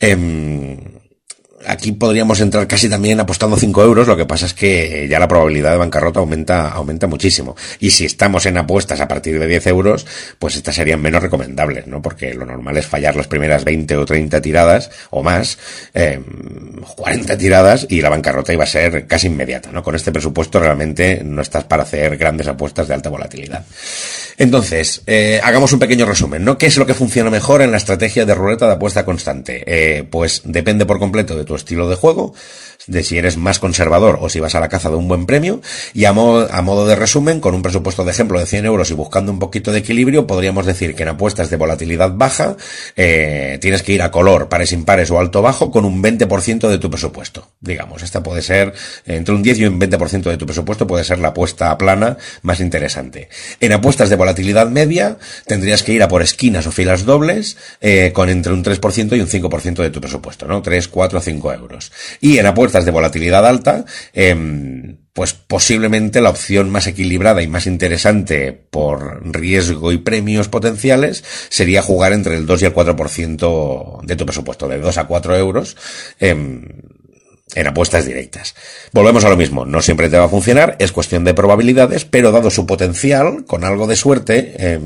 Eh, 0.00 1.01
aquí 1.66 1.92
podríamos 1.92 2.40
entrar 2.40 2.66
casi 2.66 2.88
también 2.88 3.20
apostando 3.20 3.56
5 3.56 3.82
euros, 3.84 4.06
lo 4.06 4.16
que 4.16 4.26
pasa 4.26 4.46
es 4.46 4.54
que 4.54 5.06
ya 5.08 5.18
la 5.18 5.28
probabilidad 5.28 5.72
de 5.72 5.78
bancarrota 5.78 6.20
aumenta, 6.20 6.68
aumenta 6.68 7.06
muchísimo. 7.06 7.56
Y 7.80 7.90
si 7.90 8.04
estamos 8.04 8.46
en 8.46 8.58
apuestas 8.58 9.00
a 9.00 9.08
partir 9.08 9.38
de 9.38 9.46
10 9.46 9.66
euros, 9.68 10.06
pues 10.38 10.56
estas 10.56 10.74
serían 10.74 11.00
menos 11.00 11.22
recomendables, 11.22 11.86
¿no? 11.86 12.02
Porque 12.02 12.34
lo 12.34 12.46
normal 12.46 12.76
es 12.76 12.86
fallar 12.86 13.16
las 13.16 13.26
primeras 13.26 13.64
20 13.64 13.96
o 13.96 14.04
30 14.04 14.40
tiradas 14.40 14.90
o 15.10 15.22
más, 15.22 15.58
eh, 15.94 16.20
40 16.96 17.36
tiradas 17.38 17.86
y 17.88 18.00
la 18.00 18.10
bancarrota 18.10 18.52
iba 18.52 18.64
a 18.64 18.66
ser 18.66 19.06
casi 19.06 19.26
inmediata, 19.26 19.70
¿no? 19.72 19.82
Con 19.82 19.94
este 19.94 20.12
presupuesto 20.12 20.60
realmente 20.60 21.22
no 21.24 21.42
estás 21.42 21.64
para 21.64 21.82
hacer 21.82 22.16
grandes 22.16 22.48
apuestas 22.48 22.88
de 22.88 22.94
alta 22.94 23.10
volatilidad. 23.10 23.64
Entonces, 24.38 25.02
eh, 25.06 25.40
hagamos 25.42 25.72
un 25.72 25.78
pequeño 25.78 26.06
resumen, 26.06 26.44
¿no? 26.44 26.58
¿Qué 26.58 26.66
es 26.66 26.76
lo 26.76 26.86
que 26.86 26.94
funciona 26.94 27.30
mejor 27.30 27.62
en 27.62 27.70
la 27.70 27.76
estrategia 27.76 28.24
de 28.24 28.34
ruleta 28.34 28.66
de 28.66 28.72
apuesta 28.72 29.04
constante? 29.04 29.62
Eh, 29.66 30.04
pues 30.04 30.42
depende 30.44 30.86
por 30.86 30.98
completo 30.98 31.36
de 31.36 31.44
tu 31.44 31.51
estilo 31.56 31.88
de 31.88 31.96
juego, 31.96 32.34
de 32.86 33.02
si 33.02 33.18
eres 33.18 33.36
más 33.36 33.58
conservador 33.58 34.18
o 34.20 34.28
si 34.28 34.40
vas 34.40 34.54
a 34.54 34.60
la 34.60 34.68
caza 34.68 34.90
de 34.90 34.96
un 34.96 35.08
buen 35.08 35.26
premio. 35.26 35.60
Y 35.94 36.04
a 36.04 36.12
modo, 36.12 36.48
a 36.52 36.62
modo 36.62 36.86
de 36.86 36.96
resumen, 36.96 37.40
con 37.40 37.54
un 37.54 37.62
presupuesto 37.62 38.04
de 38.04 38.10
ejemplo 38.10 38.38
de 38.38 38.46
100 38.46 38.66
euros 38.66 38.90
y 38.90 38.94
buscando 38.94 39.32
un 39.32 39.38
poquito 39.38 39.72
de 39.72 39.78
equilibrio, 39.78 40.26
podríamos 40.26 40.66
decir 40.66 40.94
que 40.94 41.02
en 41.02 41.10
apuestas 41.10 41.50
de 41.50 41.56
volatilidad 41.56 42.12
baja 42.14 42.56
eh, 42.96 43.58
tienes 43.60 43.82
que 43.82 43.92
ir 43.92 44.02
a 44.02 44.10
color, 44.10 44.48
pares 44.48 44.72
impares 44.72 45.10
o 45.10 45.18
alto 45.18 45.42
bajo 45.42 45.70
con 45.70 45.84
un 45.84 46.02
20% 46.02 46.68
de 46.68 46.78
tu 46.78 46.90
presupuesto. 46.90 47.48
Digamos, 47.60 48.02
esta 48.02 48.22
puede 48.22 48.42
ser 48.42 48.72
entre 49.06 49.34
un 49.34 49.42
10 49.42 49.58
y 49.58 49.66
un 49.66 49.80
20% 49.80 50.22
de 50.22 50.36
tu 50.36 50.46
presupuesto 50.46 50.86
puede 50.86 51.04
ser 51.04 51.18
la 51.18 51.28
apuesta 51.28 51.76
plana 51.78 52.16
más 52.42 52.60
interesante. 52.60 53.28
En 53.60 53.72
apuestas 53.72 54.10
de 54.10 54.16
volatilidad 54.16 54.68
media 54.68 55.18
tendrías 55.46 55.82
que 55.82 55.92
ir 55.92 56.02
a 56.02 56.08
por 56.08 56.22
esquinas 56.22 56.66
o 56.66 56.72
filas 56.72 57.04
dobles 57.04 57.56
eh, 57.80 58.12
con 58.12 58.28
entre 58.28 58.52
un 58.52 58.64
3% 58.64 59.16
y 59.16 59.20
un 59.20 59.28
5% 59.28 59.82
de 59.82 59.90
tu 59.90 60.00
presupuesto, 60.00 60.46
¿no? 60.46 60.62
3, 60.62 60.88
4, 60.88 61.20
5 61.20 61.41
euros. 61.50 61.90
Y 62.20 62.38
en 62.38 62.46
apuestas 62.46 62.84
de 62.84 62.90
volatilidad 62.90 63.46
alta, 63.46 63.86
em, 64.12 64.98
pues 65.12 65.32
posiblemente 65.32 66.20
la 66.20 66.30
opción 66.30 66.70
más 66.70 66.86
equilibrada 66.86 67.42
y 67.42 67.48
más 67.48 67.66
interesante 67.66 68.52
por 68.52 69.20
riesgo 69.32 69.92
y 69.92 69.98
premios 69.98 70.48
potenciales 70.48 71.24
sería 71.48 71.82
jugar 71.82 72.12
entre 72.12 72.36
el 72.36 72.46
2 72.46 72.62
y 72.62 72.64
el 72.66 72.74
4% 72.74 74.00
de 74.04 74.16
tu 74.16 74.24
presupuesto, 74.24 74.68
de 74.68 74.78
2 74.78 74.98
a 74.98 75.04
4 75.04 75.36
euros. 75.36 75.76
Em, 76.20 76.62
en 77.54 77.66
apuestas 77.66 78.06
directas. 78.06 78.54
Volvemos 78.92 79.24
a 79.24 79.28
lo 79.28 79.36
mismo, 79.36 79.66
no 79.66 79.82
siempre 79.82 80.08
te 80.08 80.16
va 80.16 80.24
a 80.24 80.28
funcionar, 80.28 80.76
es 80.78 80.92
cuestión 80.92 81.24
de 81.24 81.34
probabilidades, 81.34 82.04
pero 82.04 82.32
dado 82.32 82.50
su 82.50 82.66
potencial, 82.66 83.44
con 83.46 83.64
algo 83.64 83.86
de 83.86 83.96
suerte, 83.96 84.54
eh, 84.58 84.80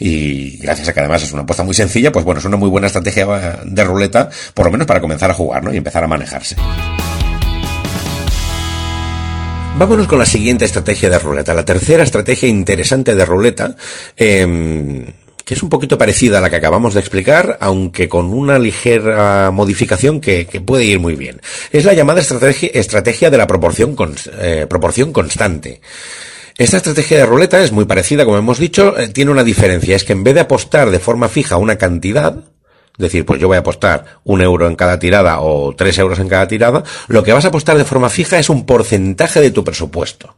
y 0.00 0.56
gracias 0.56 0.88
a 0.88 0.94
que 0.94 1.00
además 1.00 1.22
es 1.22 1.32
una 1.32 1.42
apuesta 1.42 1.62
muy 1.62 1.74
sencilla, 1.74 2.10
pues 2.10 2.24
bueno, 2.24 2.40
es 2.40 2.46
una 2.46 2.56
muy 2.56 2.70
buena 2.70 2.86
estrategia 2.86 3.60
de 3.64 3.84
ruleta, 3.84 4.30
por 4.54 4.64
lo 4.64 4.72
menos 4.72 4.86
para 4.86 5.00
comenzar 5.00 5.30
a 5.30 5.34
jugar, 5.34 5.62
¿no? 5.62 5.72
Y 5.72 5.76
empezar 5.76 6.02
a 6.02 6.08
manejarse. 6.08 6.56
Vámonos 9.78 10.06
con 10.08 10.18
la 10.18 10.26
siguiente 10.26 10.64
estrategia 10.64 11.10
de 11.10 11.18
ruleta, 11.18 11.54
la 11.54 11.64
tercera 11.64 12.02
estrategia 12.02 12.48
interesante 12.48 13.14
de 13.14 13.24
ruleta, 13.24 13.76
eh, 14.16 15.06
que 15.44 15.54
es 15.54 15.62
un 15.62 15.68
poquito 15.68 15.98
parecida 15.98 16.38
a 16.38 16.40
la 16.40 16.48
que 16.48 16.56
acabamos 16.56 16.94
de 16.94 17.00
explicar, 17.00 17.58
aunque 17.60 18.08
con 18.08 18.32
una 18.32 18.58
ligera 18.58 19.50
modificación 19.50 20.20
que, 20.20 20.46
puede 20.64 20.84
ir 20.84 21.00
muy 21.00 21.14
bien. 21.14 21.40
Es 21.72 21.84
la 21.84 21.92
llamada 21.92 22.20
estrategia, 22.20 22.70
estrategia 22.72 23.30
de 23.30 23.36
la 23.36 23.46
proporción, 23.46 23.96
eh, 24.40 24.66
proporción 24.68 25.12
constante. 25.12 25.80
Esta 26.60 26.76
estrategia 26.76 27.16
de 27.16 27.24
ruleta 27.24 27.62
es 27.62 27.72
muy 27.72 27.86
parecida, 27.86 28.26
como 28.26 28.36
hemos 28.36 28.58
dicho, 28.58 28.98
eh, 28.98 29.08
tiene 29.08 29.30
una 29.30 29.44
diferencia, 29.44 29.96
es 29.96 30.04
que 30.04 30.12
en 30.12 30.22
vez 30.22 30.34
de 30.34 30.40
apostar 30.40 30.90
de 30.90 30.98
forma 30.98 31.30
fija 31.30 31.56
una 31.56 31.76
cantidad, 31.76 32.44
decir, 32.98 33.24
pues 33.24 33.40
yo 33.40 33.48
voy 33.48 33.56
a 33.56 33.60
apostar 33.60 34.20
un 34.24 34.42
euro 34.42 34.66
en 34.66 34.76
cada 34.76 34.98
tirada 34.98 35.40
o 35.40 35.74
tres 35.74 35.96
euros 35.96 36.18
en 36.18 36.28
cada 36.28 36.46
tirada, 36.46 36.84
lo 37.08 37.22
que 37.22 37.32
vas 37.32 37.46
a 37.46 37.48
apostar 37.48 37.78
de 37.78 37.86
forma 37.86 38.10
fija 38.10 38.38
es 38.38 38.50
un 38.50 38.66
porcentaje 38.66 39.40
de 39.40 39.52
tu 39.52 39.64
presupuesto. 39.64 40.36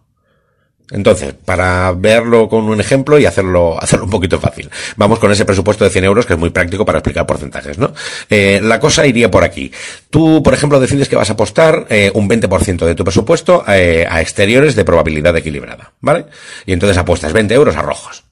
Entonces, 0.92 1.34
para 1.44 1.90
verlo 1.92 2.48
con 2.48 2.64
un 2.64 2.78
ejemplo 2.78 3.18
y 3.18 3.24
hacerlo, 3.24 3.82
hacerlo 3.82 4.04
un 4.04 4.10
poquito 4.10 4.38
fácil. 4.38 4.70
Vamos 4.96 5.18
con 5.18 5.32
ese 5.32 5.46
presupuesto 5.46 5.84
de 5.84 5.90
100 5.90 6.04
euros 6.04 6.26
que 6.26 6.34
es 6.34 6.38
muy 6.38 6.50
práctico 6.50 6.84
para 6.84 6.98
explicar 6.98 7.26
porcentajes, 7.26 7.78
¿no? 7.78 7.94
Eh, 8.28 8.60
la 8.62 8.78
cosa 8.78 9.06
iría 9.06 9.30
por 9.30 9.42
aquí. 9.42 9.72
Tú, 10.10 10.42
por 10.42 10.52
ejemplo, 10.52 10.78
decides 10.80 11.08
que 11.08 11.16
vas 11.16 11.30
a 11.30 11.32
apostar 11.32 11.86
eh, 11.88 12.12
un 12.14 12.28
20% 12.28 12.84
de 12.84 12.94
tu 12.94 13.04
presupuesto 13.04 13.64
eh, 13.66 14.06
a 14.08 14.20
exteriores 14.20 14.76
de 14.76 14.84
probabilidad 14.84 15.34
equilibrada, 15.36 15.94
¿vale? 16.00 16.26
Y 16.66 16.74
entonces 16.74 16.98
apuestas 16.98 17.32
20 17.32 17.54
euros 17.54 17.76
a 17.76 17.82
rojos. 17.82 18.24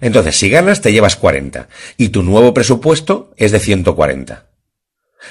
Entonces, 0.00 0.36
si 0.36 0.50
ganas, 0.50 0.80
te 0.80 0.92
llevas 0.92 1.14
40. 1.14 1.68
Y 1.96 2.08
tu 2.08 2.22
nuevo 2.24 2.52
presupuesto 2.52 3.32
es 3.36 3.52
de 3.52 3.60
140. 3.60 4.46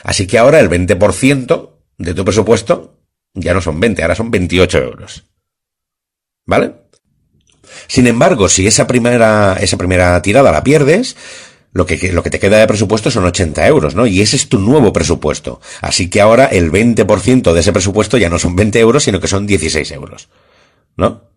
Así 0.04 0.28
que 0.28 0.38
ahora 0.38 0.60
el 0.60 0.70
20% 0.70 1.72
de 1.98 2.14
tu 2.14 2.24
presupuesto 2.24 2.96
ya 3.34 3.54
no 3.54 3.60
son 3.60 3.80
20, 3.80 4.02
ahora 4.02 4.16
son 4.16 4.32
28 4.32 4.78
euros. 4.78 5.26
¿Vale? 6.50 6.74
Sin 7.88 8.08
embargo, 8.08 8.50
si 8.50 8.66
esa 8.66 8.88
primera, 8.88 9.56
esa 9.62 9.78
primera 9.78 10.20
tirada 10.24 10.52
la 10.52 10.64
pierdes, 10.64 11.16
lo 11.74 11.86
que, 11.86 12.12
lo 12.12 12.24
que 12.24 12.32
te 12.32 12.40
queda 12.40 12.58
de 12.58 12.66
presupuesto 12.66 13.12
son 13.12 13.24
80 13.26 13.68
euros, 13.68 13.94
¿no? 13.94 14.08
Y 14.08 14.22
ese 14.22 14.36
es 14.36 14.50
tu 14.50 14.58
nuevo 14.58 14.92
presupuesto. 14.92 15.62
Así 15.80 16.10
que 16.10 16.22
ahora 16.22 16.46
el 16.46 16.72
20% 16.72 17.54
de 17.54 17.60
ese 17.60 17.72
presupuesto 17.72 18.18
ya 18.18 18.30
no 18.30 18.40
son 18.40 18.56
20 18.56 18.80
euros, 18.80 19.04
sino 19.04 19.20
que 19.20 19.28
son 19.28 19.46
16 19.46 19.92
euros. 19.92 20.30
¿No? 20.98 21.29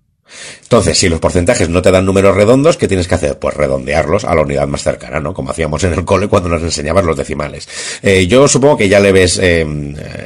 Entonces, 0.62 0.98
si 0.98 1.08
los 1.08 1.20
porcentajes 1.20 1.68
no 1.68 1.82
te 1.82 1.90
dan 1.90 2.06
números 2.06 2.34
redondos, 2.34 2.76
¿qué 2.76 2.88
tienes 2.88 3.06
que 3.06 3.14
hacer? 3.14 3.38
Pues 3.38 3.54
redondearlos 3.54 4.24
a 4.24 4.34
la 4.34 4.42
unidad 4.42 4.66
más 4.66 4.82
cercana, 4.82 5.20
¿no? 5.20 5.34
Como 5.34 5.50
hacíamos 5.50 5.84
en 5.84 5.92
el 5.92 6.04
cole 6.04 6.28
cuando 6.28 6.48
nos 6.48 6.62
enseñaban 6.62 7.06
los 7.06 7.16
decimales. 7.16 7.68
Eh, 8.02 8.26
yo 8.26 8.48
supongo 8.48 8.78
que 8.78 8.88
ya 8.88 9.00
le 9.00 9.12
ves 9.12 9.38
eh, 9.42 9.66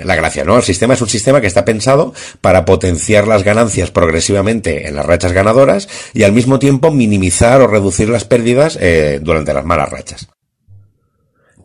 la 0.05 0.15
gracia, 0.15 0.45
¿no? 0.45 0.57
El 0.57 0.63
sistema 0.63 0.95
es 0.95 1.01
un 1.01 1.09
sistema 1.09 1.41
que 1.41 1.47
está 1.49 1.65
pensado 1.65 2.15
para 2.41 2.65
potenciar 2.65 3.27
las 3.27 3.43
ganancias 3.43 3.91
progresivamente 3.91 4.87
en 4.87 4.95
las 4.95 5.07
rachas 5.07 5.33
ganadoras 5.33 5.89
y 6.15 6.23
al 6.23 6.33
mismo 6.33 6.59
tiempo 6.59 6.91
minimizar 6.91 7.61
o 7.61 7.67
reducir 7.67 8.09
las 8.09 8.25
pérdidas 8.25 8.79
eh, 8.81 9.19
durante 9.21 9.53
las 9.53 9.65
malas 9.65 9.91
rachas. 9.91 10.29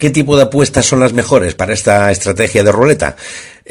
¿Qué 0.02 0.10
tipo 0.10 0.36
de 0.36 0.42
apuestas 0.42 0.88
son 0.88 1.00
las 1.00 1.14
mejores 1.14 1.54
para 1.54 1.74
esta 1.74 2.10
estrategia 2.10 2.64
de 2.64 2.72
ruleta? 2.72 3.16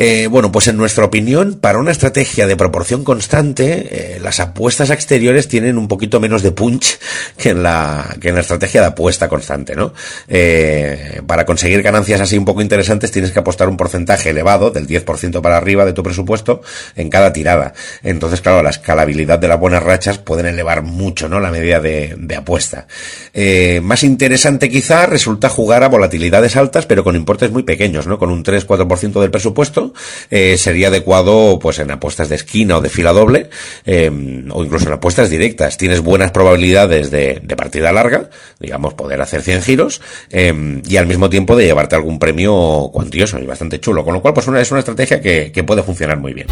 Eh, 0.03 0.29
bueno, 0.29 0.51
pues 0.51 0.67
en 0.67 0.79
nuestra 0.79 1.05
opinión, 1.05 1.59
para 1.61 1.79
una 1.79 1.91
estrategia 1.91 2.47
de 2.47 2.57
proporción 2.57 3.05
constante, 3.05 4.15
eh, 4.15 4.19
las 4.19 4.41
apuestas 4.41 4.89
exteriores 4.89 5.47
tienen 5.47 5.77
un 5.77 5.89
poquito 5.89 6.21
menos 6.21 6.43
de 6.43 6.53
punch 6.53 6.99
que 7.37 7.51
en 7.51 7.63
la, 7.63 8.17
que 8.19 8.31
en 8.31 8.35
la 8.35 8.41
estrategia 8.41 8.81
de 8.81 8.87
apuesta 8.87 9.29
constante, 9.29 9.77
¿no? 9.77 9.93
Eh, 10.27 11.21
para 11.27 11.45
conseguir 11.45 11.83
ganancias 11.83 12.19
así 12.19 12.39
un 12.39 12.47
poco 12.47 12.63
interesantes 12.63 13.11
tienes 13.11 13.31
que 13.31 13.41
apostar 13.41 13.69
un 13.69 13.77
porcentaje 13.77 14.31
elevado, 14.31 14.71
del 14.71 14.87
10% 14.87 15.43
para 15.43 15.59
arriba 15.59 15.85
de 15.85 15.93
tu 15.93 16.03
presupuesto, 16.03 16.63
en 16.97 17.11
cada 17.11 17.35
tirada. 17.35 17.75
Entonces, 18.03 18.41
claro, 18.41 18.63
la 18.63 18.71
escalabilidad 18.71 19.39
de 19.39 19.49
las 19.49 19.61
buenas 19.61 19.83
rachas 19.83 20.17
pueden 20.17 20.47
elevar 20.47 20.81
mucho, 20.81 21.29
¿no? 21.29 21.41
La 21.41 21.51
medida 21.51 21.79
de, 21.79 22.17
de 22.17 22.37
apuesta. 22.37 22.87
Eh, 23.35 23.83
más 23.83 24.03
interesante 24.03 24.71
quizá 24.71 25.05
resulta 25.05 25.51
jugar 25.51 25.83
a 25.85 25.89
volatilidades 25.89 26.57
altas, 26.57 26.87
pero 26.87 27.05
con 27.05 27.17
importes 27.17 27.51
muy 27.51 27.65
pequeños, 27.65 28.07
¿no? 28.07 28.19
Con 28.19 28.31
un 28.31 28.43
3-4% 28.43 29.21
del 29.21 29.31
presupuesto 29.31 29.90
eh, 30.31 30.57
sería 30.59 30.89
adecuado 30.89 31.59
pues 31.59 31.79
en 31.79 31.91
apuestas 31.91 32.29
de 32.29 32.37
esquina 32.37 32.79
o 32.79 32.81
de 32.81 32.89
fila 32.89 33.13
doble 33.13 33.51
eh, 33.85 34.11
o 34.51 34.65
incluso 34.65 34.87
en 34.87 34.95
apuestas 34.95 35.31
directas. 35.31 35.77
Tienes 35.77 36.01
buenas 36.01 36.31
probabilidades 36.31 37.11
de, 37.11 37.41
partida 37.57 37.93
larga, 37.93 38.31
digamos, 38.59 38.95
poder 38.95 39.21
hacer 39.21 39.43
100 39.43 39.63
giros 39.63 40.01
eh, 40.31 40.81
y 40.87 40.97
al 40.97 41.07
mismo 41.07 41.29
tiempo 41.29 41.57
de 41.57 41.67
llevarte 41.67 41.97
algún 41.97 42.19
premio 42.19 42.91
cuantioso 42.93 43.39
y 43.39 43.47
bastante 43.47 43.81
chulo. 43.81 44.05
Con 44.05 44.15
lo 44.15 44.23
cual, 44.23 44.35
pues 44.35 44.47
una, 44.47 44.61
es 44.61 44.71
una 44.71 44.81
estrategia 44.81 45.21
que 45.21 45.65
puede 45.65 45.83
funcionar 45.83 46.19
muy 46.19 46.33
bien. 46.33 46.47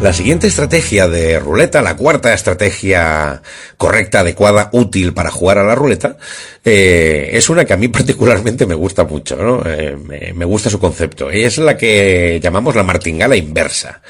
La 0.00 0.12
siguiente 0.12 0.46
estrategia 0.46 1.08
de 1.08 1.38
ruleta, 1.40 1.80
la 1.80 1.96
cuarta 1.96 2.34
estrategia 2.34 3.40
correcta, 3.78 4.20
adecuada, 4.20 4.68
útil 4.72 5.14
para 5.14 5.30
jugar 5.30 5.56
a 5.56 5.64
la 5.64 5.74
ruleta, 5.74 6.18
eh, 6.62 7.30
es 7.32 7.48
una 7.48 7.64
que 7.64 7.72
a 7.72 7.78
mí 7.78 7.88
particularmente 7.88 8.66
me 8.66 8.74
gusta 8.74 9.04
mucho, 9.04 9.36
¿no? 9.36 9.62
Eh, 9.64 9.96
me, 9.96 10.44
gusta 10.44 10.68
su 10.68 10.78
concepto. 10.78 11.30
Es 11.30 11.56
la 11.56 11.78
que 11.78 12.38
llamamos 12.42 12.76
la 12.76 12.82
martingala 12.82 13.36
inversa. 13.36 14.02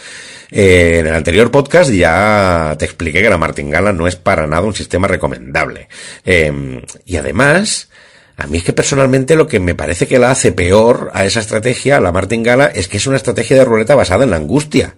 Eh, 0.51 0.99
en 0.99 1.07
el 1.07 1.15
anterior 1.15 1.51
podcast 1.53 1.91
ya 1.91 2.75
te 2.79 2.85
expliqué 2.85 3.23
que 3.23 3.31
la 3.31 3.39
martingala 3.39 3.93
no 3.93 4.09
es 4.09 4.17
para 4.17 4.47
nada 4.47 4.63
un 4.63 4.75
sistema 4.75 5.07
recomendable. 5.07 5.89
y 6.25 7.17
además, 7.17 7.91
a 8.37 8.49
mí 8.49 8.59
es 8.59 8.65
que 8.65 8.73
personalmente 8.73 9.37
lo 9.37 9.47
que 9.47 9.61
me 9.61 9.77
parece 9.77 10.09
que 10.09 10.19
la 10.19 10.33
hace 10.33 10.51
peor 10.51 11.11
a 11.15 11.25
esa 11.25 11.41
estrategia, 11.41 12.01
la 12.01 12.13
martingala, 12.13 12.67
es 12.67 12.89
que 12.89 12.97
es 12.97 13.07
una 13.07 13.17
estrategia 13.17 13.57
de 13.57 13.65
ruleta 13.65 13.95
basada 13.95 14.25
en 14.25 14.31
la 14.31 14.37
angustia. 14.37 14.97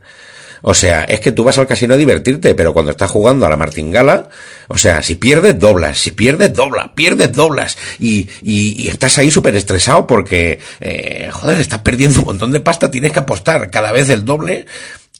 O 0.62 0.74
sea, 0.74 1.04
es 1.04 1.20
que 1.20 1.32
tú 1.32 1.44
vas 1.44 1.58
al 1.58 1.66
casino 1.66 1.94
a 1.94 1.96
divertirte, 1.96 2.54
pero 2.54 2.72
cuando 2.72 2.90
estás 2.90 3.10
jugando 3.10 3.46
a 3.46 3.48
la 3.48 3.56
martingala, 3.56 4.28
o 4.68 4.76
sea, 4.76 5.02
si 5.02 5.14
pierdes, 5.14 5.58
doblas, 5.58 5.98
si 5.98 6.10
pierdes, 6.10 6.52
dobla, 6.52 6.94
pierdes, 6.94 7.32
doblas, 7.32 7.78
y, 7.98 8.28
y, 8.42 8.82
y 8.82 8.88
estás 8.88 9.18
ahí 9.18 9.30
súper 9.30 9.56
estresado 9.56 10.06
porque, 10.06 10.58
eh, 10.80 11.28
joder, 11.32 11.60
estás 11.60 11.80
perdiendo 11.80 12.20
un 12.20 12.26
montón 12.26 12.52
de 12.52 12.60
pasta, 12.60 12.90
tienes 12.90 13.12
que 13.12 13.20
apostar 13.20 13.70
cada 13.70 13.92
vez 13.92 14.08
el 14.10 14.24
doble, 14.24 14.66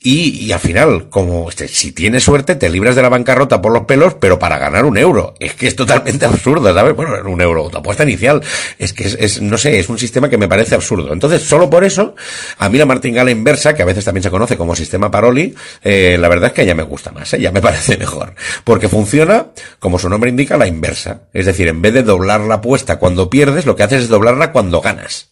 Y, 0.00 0.46
y, 0.46 0.52
al 0.52 0.60
final, 0.60 1.08
como 1.08 1.48
este, 1.48 1.66
si 1.66 1.90
tienes 1.90 2.22
suerte, 2.22 2.54
te 2.54 2.68
libras 2.68 2.94
de 2.94 3.02
la 3.02 3.08
bancarrota 3.08 3.60
por 3.60 3.72
los 3.72 3.84
pelos, 3.84 4.14
pero 4.14 4.38
para 4.38 4.56
ganar 4.56 4.84
un 4.84 4.96
euro. 4.96 5.34
Es 5.40 5.54
que 5.54 5.66
es 5.66 5.74
totalmente 5.74 6.24
absurdo, 6.26 6.72
¿sabes? 6.72 6.94
Bueno, 6.94 7.14
un 7.28 7.40
euro, 7.40 7.68
tu 7.68 7.78
apuesta 7.78 8.04
inicial. 8.04 8.40
Es 8.78 8.92
que 8.92 9.04
es, 9.04 9.16
es, 9.18 9.42
no 9.42 9.58
sé, 9.58 9.80
es 9.80 9.88
un 9.88 9.98
sistema 9.98 10.30
que 10.30 10.38
me 10.38 10.46
parece 10.46 10.76
absurdo. 10.76 11.12
Entonces, 11.12 11.42
solo 11.42 11.68
por 11.68 11.82
eso, 11.82 12.14
a 12.58 12.68
mí 12.68 12.78
la 12.78 12.86
martingala 12.86 13.32
inversa, 13.32 13.74
que 13.74 13.82
a 13.82 13.86
veces 13.86 14.04
también 14.04 14.22
se 14.22 14.30
conoce 14.30 14.56
como 14.56 14.76
sistema 14.76 15.10
Paroli, 15.10 15.54
eh, 15.82 16.16
la 16.20 16.28
verdad 16.28 16.50
es 16.50 16.52
que 16.52 16.64
ya 16.64 16.76
me 16.76 16.84
gusta 16.84 17.10
más, 17.10 17.34
¿eh? 17.34 17.40
ya 17.40 17.50
me 17.50 17.60
parece 17.60 17.96
mejor. 17.96 18.34
Porque 18.62 18.88
funciona, 18.88 19.48
como 19.80 19.98
su 19.98 20.08
nombre 20.08 20.30
indica, 20.30 20.56
la 20.56 20.68
inversa. 20.68 21.22
Es 21.32 21.46
decir, 21.46 21.66
en 21.66 21.82
vez 21.82 21.92
de 21.92 22.04
doblar 22.04 22.40
la 22.42 22.56
apuesta 22.56 23.00
cuando 23.00 23.28
pierdes, 23.28 23.66
lo 23.66 23.74
que 23.74 23.82
haces 23.82 24.04
es 24.04 24.08
doblarla 24.08 24.52
cuando 24.52 24.80
ganas. 24.80 25.30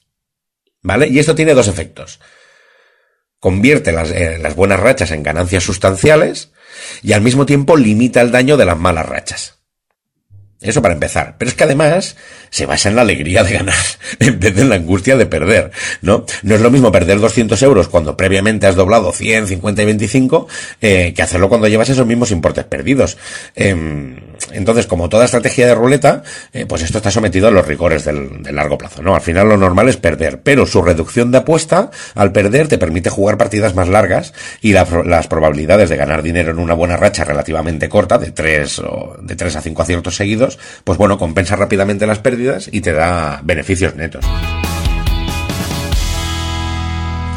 ¿Vale? 0.82 1.06
Y 1.08 1.20
esto 1.20 1.36
tiene 1.36 1.54
dos 1.54 1.68
efectos 1.68 2.18
convierte 3.40 3.92
las, 3.92 4.10
eh, 4.10 4.38
las 4.40 4.54
buenas 4.54 4.80
rachas 4.80 5.10
en 5.10 5.22
ganancias 5.22 5.64
sustanciales 5.64 6.52
y 7.02 7.12
al 7.12 7.22
mismo 7.22 7.46
tiempo 7.46 7.76
limita 7.76 8.20
el 8.20 8.30
daño 8.30 8.56
de 8.56 8.66
las 8.66 8.78
malas 8.78 9.06
rachas. 9.06 9.56
Eso 10.60 10.80
para 10.80 10.94
empezar. 10.94 11.36
Pero 11.38 11.50
es 11.50 11.54
que 11.54 11.64
además 11.64 12.16
se 12.48 12.64
basa 12.64 12.88
en 12.88 12.96
la 12.96 13.02
alegría 13.02 13.44
de 13.44 13.52
ganar, 13.52 13.74
en 14.18 14.40
vez 14.40 14.54
de 14.54 14.62
en 14.62 14.70
la 14.70 14.76
angustia 14.76 15.16
de 15.16 15.26
perder, 15.26 15.70
¿no? 16.00 16.24
No 16.42 16.54
es 16.54 16.60
lo 16.60 16.70
mismo 16.70 16.90
perder 16.90 17.20
200 17.20 17.62
euros 17.62 17.88
cuando 17.88 18.16
previamente 18.16 18.66
has 18.66 18.74
doblado 18.74 19.12
100, 19.12 19.48
50 19.48 19.82
y 19.82 19.84
25, 19.84 20.48
eh, 20.80 21.12
que 21.14 21.22
hacerlo 21.22 21.50
cuando 21.50 21.68
llevas 21.68 21.90
esos 21.90 22.06
mismos 22.06 22.30
importes 22.30 22.64
perdidos. 22.64 23.18
Eh, 23.54 24.16
entonces, 24.52 24.86
como 24.86 25.08
toda 25.08 25.24
estrategia 25.24 25.66
de 25.66 25.74
ruleta, 25.74 26.22
eh, 26.52 26.66
pues 26.66 26.82
esto 26.82 26.98
está 26.98 27.10
sometido 27.10 27.48
a 27.48 27.50
los 27.50 27.66
rigores 27.66 28.04
del, 28.04 28.42
largo 28.50 28.78
plazo, 28.78 29.02
¿no? 29.02 29.14
Al 29.14 29.20
final 29.20 29.48
lo 29.48 29.56
normal 29.56 29.88
es 29.88 29.96
perder, 29.96 30.40
pero 30.42 30.66
su 30.66 30.82
reducción 30.82 31.30
de 31.32 31.38
apuesta 31.38 31.90
al 32.14 32.32
perder 32.32 32.68
te 32.68 32.78
permite 32.78 33.10
jugar 33.10 33.36
partidas 33.36 33.74
más 33.74 33.88
largas 33.88 34.32
y 34.60 34.72
la, 34.72 34.86
las 35.04 35.26
probabilidades 35.26 35.88
de 35.88 35.96
ganar 35.96 36.22
dinero 36.22 36.52
en 36.52 36.58
una 36.58 36.74
buena 36.74 36.96
racha 36.96 37.24
relativamente 37.24 37.88
corta, 37.88 38.18
de 38.18 38.30
3, 38.30 38.78
o 38.80 39.16
de 39.20 39.36
3 39.36 39.56
a 39.56 39.60
5 39.60 39.82
aciertos 39.82 40.16
seguidos, 40.16 40.58
pues 40.84 40.98
bueno, 40.98 41.18
compensa 41.18 41.56
rápidamente 41.56 42.06
las 42.06 42.18
pérdidas 42.18 42.68
y 42.70 42.80
te 42.80 42.92
da 42.92 43.40
beneficios 43.42 43.94
netos. 43.96 44.24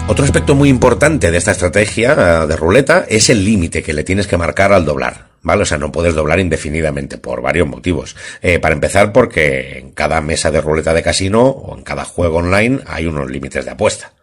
Otro 0.10 0.26
aspecto 0.26 0.56
muy 0.56 0.70
importante 0.70 1.30
de 1.30 1.38
esta 1.38 1.52
estrategia 1.52 2.14
eh, 2.14 2.48
de 2.48 2.56
ruleta 2.56 3.06
es 3.08 3.30
el 3.30 3.46
límite 3.46 3.84
que 3.84 3.94
le 3.94 4.04
tienes 4.04 4.26
que 4.26 4.38
marcar 4.38 4.74
al 4.74 4.84
doblar. 4.84 5.29
¿Vale? 5.42 5.64
O 5.64 5.66
sea, 5.66 5.78
no 5.78 5.92
puedes 5.92 6.16
doblar 6.16 6.40
indefinidamente 6.40 7.18
por 7.18 7.42
varios 7.42 7.68
motivos. 7.68 8.16
Eh, 8.42 8.60
para 8.60 8.76
empezar, 8.76 9.14
porque 9.14 9.80
en 9.80 9.92
cada 9.92 10.22
mesa 10.22 10.52
de 10.52 10.62
ruleta 10.62 10.94
de 10.94 11.04
casino 11.04 11.44
o 11.44 11.78
en 11.78 11.84
cada 11.84 12.06
juego 12.06 12.38
online 12.40 12.80
hay 12.86 13.06
unos 13.06 13.30
límites 13.30 13.66
de 13.66 13.72
apuesta. 13.72 14.14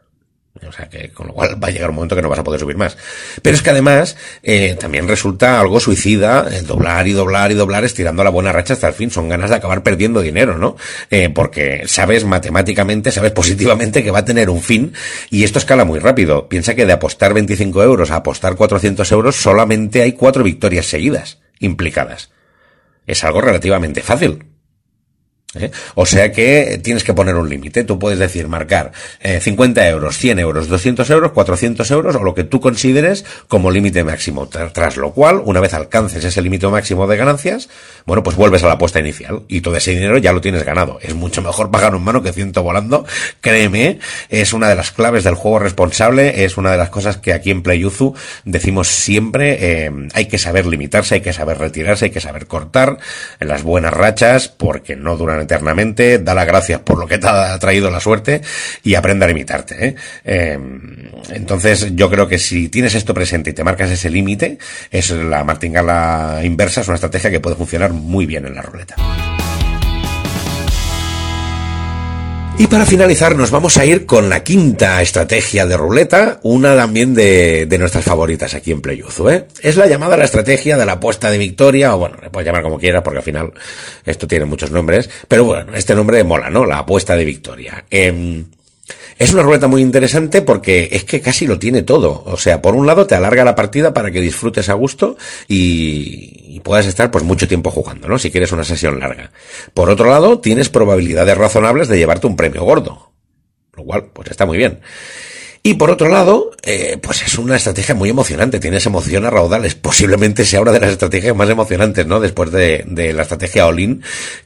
O 0.67 0.73
sea 0.73 0.89
que, 0.89 1.11
con 1.11 1.27
lo 1.29 1.33
cual 1.33 1.63
va 1.63 1.69
a 1.69 1.71
llegar 1.71 1.91
un 1.91 1.97
momento 1.97 2.17
que 2.17 2.23
no 2.23 2.29
vas 2.29 2.39
a 2.39 2.45
poder 2.45 2.61
subir 2.61 2.77
más. 2.77 2.97
Pero 3.43 3.57
es 3.57 3.63
que 3.63 3.71
además, 3.71 4.17
eh, 4.43 4.77
también 4.79 5.09
resulta 5.09 5.61
algo 5.61 5.81
suicida 5.81 6.47
el 6.51 6.67
doblar 6.67 7.07
y 7.07 7.13
doblar 7.13 7.51
y 7.51 7.55
doblar 7.55 7.85
estirando 7.85 8.25
la 8.25 8.31
buena 8.31 8.53
racha 8.53 8.75
hasta 8.75 8.89
el 8.89 8.95
fin. 8.95 9.11
Son 9.11 9.29
ganas 9.29 9.51
de 9.51 9.57
acabar 9.57 9.83
perdiendo 9.83 10.21
dinero, 10.21 10.59
¿no? 10.59 10.77
Eh, 11.11 11.31
porque 11.31 11.83
sabes 11.87 12.25
matemáticamente, 12.25 13.13
sabes 13.13 13.33
positivamente 13.33 14.03
que 14.03 14.11
va 14.11 14.21
a 14.21 14.25
tener 14.25 14.51
un 14.51 14.63
fin 14.63 14.93
y 15.31 15.45
esto 15.45 15.59
escala 15.59 15.85
muy 15.85 15.99
rápido. 15.99 16.49
Piensa 16.49 16.75
que 16.75 16.87
de 16.87 16.93
apostar 16.93 17.35
25 17.35 17.83
euros 17.83 18.11
a 18.11 18.17
apostar 18.17 18.57
400 18.57 19.11
euros 19.13 19.37
solamente 19.37 20.03
hay 20.03 20.13
cuatro 20.13 20.43
victorias 20.45 20.87
seguidas 20.87 21.39
implicadas. 21.59 22.31
Es 23.07 23.25
algo 23.25 23.41
relativamente 23.41 24.03
fácil. 24.03 24.56
¿Eh? 25.55 25.71
O 25.95 26.07
sea 26.07 26.33
que 26.33 26.81
tienes 26.83 27.05
que 27.05 27.15
poner 27.15 27.37
un 27.37 27.49
límite. 27.49 27.85
Tú 27.85 27.99
puedes 27.99 28.19
decir, 28.19 28.49
marcar 28.49 28.93
eh, 29.21 29.41
50 29.41 29.89
euros, 29.89 30.17
100 30.19 30.39
euros, 30.39 30.69
200 30.69 31.09
euros, 31.11 31.33
400 31.33 31.91
euros 31.91 32.17
o 32.17 32.23
lo 32.23 32.35
que 32.35 32.45
tú 32.45 32.61
consideres 32.61 33.25
como 33.49 33.71
límite 33.71 34.05
máximo. 34.05 34.49
Tras 34.49 34.97
lo 34.97 35.13
cual, 35.13 35.41
una 35.45 35.61
vez 35.61 35.75
alcances 35.75 36.25
ese 36.25 36.43
límite 36.43 36.67
máximo 36.69 37.07
de 37.07 37.17
ganancias, 37.17 37.69
bueno, 38.05 38.23
pues 38.23 38.37
vuelves 38.37 38.63
a 38.63 38.69
la 38.69 38.75
apuesta 38.75 39.01
inicial 39.01 39.43
y 39.49 39.61
todo 39.61 39.77
ese 39.77 39.93
dinero 39.93 40.19
ya 40.19 40.33
lo 40.33 40.41
tienes 40.41 40.65
ganado. 40.65 40.99
Es 41.03 41.15
mucho 41.15 41.43
mejor 41.43 41.71
pagar 41.71 41.95
un 41.95 42.05
mano 42.05 42.23
que 42.23 42.33
ciento 42.33 42.63
volando. 42.63 43.05
Créeme, 43.41 43.99
es 44.29 44.53
una 44.53 44.69
de 44.69 44.77
las 44.77 44.91
claves 44.91 45.25
del 45.25 45.35
juego 45.35 45.59
responsable, 45.59 46.45
es 46.45 46.57
una 46.57 46.71
de 46.71 46.79
las 46.79 46.91
cosas 46.91 47.17
que 47.19 47.33
aquí 47.33 47.51
en 47.51 47.63
Playuzu 47.63 48.15
decimos 48.45 48.89
siempre, 48.89 49.59
eh, 49.61 49.91
hay 50.15 50.27
que 50.27 50.39
saber 50.39 50.67
limitarse, 50.67 51.17
hay 51.17 51.21
que 51.21 51.33
saber 51.33 51.59
retirarse, 51.59 52.07
hay 52.07 52.11
que 52.11 52.21
saber 52.21 52.47
cortar 52.47 52.99
las 53.41 53.63
buenas 53.63 53.93
rachas 53.93 54.49
porque 54.49 54.97
no 54.97 55.17
duran 55.17 55.46
eternamente, 55.47 56.19
da 56.19 56.35
las 56.35 56.47
gracias 56.47 56.81
por 56.81 56.99
lo 56.99 57.07
que 57.07 57.19
te 57.19 57.27
ha 57.27 57.59
traído 57.59 57.91
la 57.91 58.01
suerte 58.01 58.43
y 58.83 58.95
aprende 58.95 59.25
a 59.25 59.29
limitarte. 59.29 59.89
¿eh? 59.89 59.95
Eh, 60.25 60.59
entonces 61.31 61.95
yo 61.95 62.11
creo 62.11 62.29
que 62.29 62.39
si 62.39 62.69
tienes 62.69 62.95
esto 62.95 63.15
presente 63.15 63.51
y 63.51 63.53
te 63.53 63.65
marcas 63.65 63.91
ese 63.91 64.11
límite, 64.11 64.59
es 64.91 65.11
la 65.11 65.45
martingala 65.45 66.41
inversa, 66.45 66.83
es 66.83 66.89
una 66.89 66.97
estrategia 66.97 67.31
que 67.31 67.41
puede 67.41 67.57
funcionar 67.57 67.93
muy 67.93 68.27
bien 68.27 68.47
en 68.47 68.55
la 68.55 68.63
ruleta. 68.63 68.97
Y 72.59 72.69
para 72.69 72.87
finalizar 72.87 73.37
nos 73.37 73.51
vamos 73.51 73.77
a 73.77 73.85
ir 73.85 74.07
con 74.07 74.31
la 74.31 74.43
quinta 74.43 75.03
estrategia 75.03 75.67
de 75.67 75.77
ruleta, 75.77 76.41
una 76.43 76.75
también 76.75 77.13
de, 77.13 77.67
de 77.67 77.79
nuestras 77.79 78.03
favoritas 78.03 78.55
aquí 78.55 78.73
en 78.73 78.81
Playuzu, 78.81 79.29
¿eh? 79.29 79.47
Es 79.61 79.77
la 79.77 79.87
llamada 79.87 80.17
la 80.17 80.25
estrategia 80.25 80.79
de 80.79 80.87
la 80.87 80.93
apuesta 80.93 81.31
de 81.31 81.37
victoria, 81.37 81.95
o 81.95 81.99
bueno, 81.99 82.17
le 82.23 82.31
puedes 82.31 82.47
llamar 82.47 82.63
como 82.63 82.79
quieras 82.79 83.03
porque 83.03 83.19
al 83.19 83.25
final 83.25 83.53
esto 84.07 84.27
tiene 84.27 84.47
muchos 84.47 84.71
nombres, 84.71 85.11
pero 85.29 85.45
bueno, 85.45 85.75
este 85.75 85.95
nombre 85.95 86.25
mola, 86.25 86.49
¿no? 86.49 86.65
La 86.65 86.79
apuesta 86.79 87.15
de 87.15 87.27
victoria. 87.27 87.85
Eh, 87.91 88.45
es 89.19 89.33
una 89.33 89.43
ruleta 89.43 89.67
muy 89.67 89.81
interesante 89.81 90.43
porque 90.43 90.89
es 90.93 91.05
que 91.05 91.21
casi 91.21 91.47
lo 91.47 91.59
tiene 91.59 91.83
todo. 91.83 92.23
O 92.27 92.37
sea, 92.37 92.61
por 92.61 92.75
un 92.75 92.87
lado 92.87 93.07
te 93.07 93.15
alarga 93.15 93.45
la 93.45 93.55
partida 93.55 93.95
para 93.95 94.11
que 94.11 94.21
disfrutes 94.21 94.69
a 94.69 94.75
gusto 94.75 95.17
y, 95.49 96.57
y, 96.57 96.61
puedas 96.61 96.87
estar 96.87 97.11
pues 97.11 97.25
mucho 97.25 97.49
tiempo 97.49 97.71
jugando, 97.71 98.09
¿no? 98.09 98.19
Si 98.19 98.31
quieres 98.31 98.53
una 98.53 98.65
sesión 98.65 99.01
larga. 99.01 99.31
Por 99.73 99.89
otro 99.89 100.11
lado, 100.11 100.41
tienes 100.41 100.69
probabilidades 100.69 101.37
razonables 101.37 101.89
de 101.89 101.99
llevarte 101.99 102.27
un 102.27 102.37
premio 102.37 102.65
gordo. 102.65 103.13
Lo 103.75 103.85
cual, 103.85 104.07
pues 104.13 104.31
está 104.31 104.47
muy 104.47 104.59
bien. 104.59 104.81
Y 105.67 105.75
por 105.75 105.91
otro 105.91 106.09
lado, 106.09 106.53
eh, 106.63 106.97
pues 107.03 107.23
es 107.23 107.37
una 107.39 107.57
estrategia 107.57 107.93
muy 107.93 108.09
emocionante, 108.09 108.61
tienes 108.61 108.87
emoción 108.87 109.25
a 109.25 109.31
raudales. 109.31 109.75
Posiblemente 109.75 110.45
sea 110.45 110.61
una 110.61 110.71
de 110.71 110.79
las 110.79 110.93
estrategias 110.93 111.35
más 111.35 111.51
emocionantes, 111.51 112.07
¿no? 112.07 112.21
Después 112.21 112.53
de, 112.53 112.85
de 112.87 113.13
la 113.13 113.23
estrategia 113.23 113.67
All-In, 113.67 114.01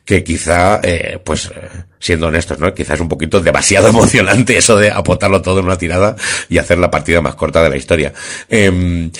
que 0.06 0.24
quizá, 0.24 0.80
eh, 0.82 1.18
pues, 1.22 1.50
siendo 1.98 2.28
honestos, 2.28 2.58
¿no? 2.58 2.72
Quizás 2.72 2.94
es 2.94 3.00
un 3.02 3.10
poquito 3.10 3.38
demasiado 3.38 3.88
emocionante 3.90 4.56
eso 4.56 4.78
de 4.78 4.90
apotarlo 4.90 5.42
todo 5.42 5.58
en 5.60 5.66
una 5.66 5.76
tirada 5.76 6.16
y 6.48 6.56
hacer 6.56 6.78
la 6.78 6.90
partida 6.90 7.20
más 7.20 7.34
corta 7.34 7.62
de 7.62 7.68
la 7.68 7.76
historia. 7.76 8.14
Eh, 8.48 9.10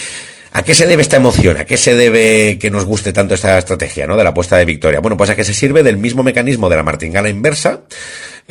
¿A 0.53 0.63
qué 0.63 0.75
se 0.75 0.87
debe 0.87 1.03
esta 1.03 1.17
emoción? 1.17 1.59
¿A 1.59 1.65
qué 1.65 1.77
se 1.77 1.95
debe 1.95 2.59
que 2.59 2.71
nos 2.71 2.85
guste 2.85 3.13
tanto 3.13 3.35
esta 3.35 3.57
estrategia, 3.57 4.07
¿no? 4.07 4.17
De 4.17 4.25
la 4.25 4.31
apuesta 4.31 4.57
de 4.57 4.65
victoria. 4.65 4.99
Bueno, 5.01 5.17
pues 5.17 5.31
a 5.31 5.37
que 5.37 5.45
se 5.45 5.55
sirve 5.55 5.83
del 5.85 5.97
mismo 5.97 6.25
mecanismo 6.25 6.69
de 6.69 6.77
la 6.77 6.83
martingala 6.83 7.29
inversa, 7.29 7.83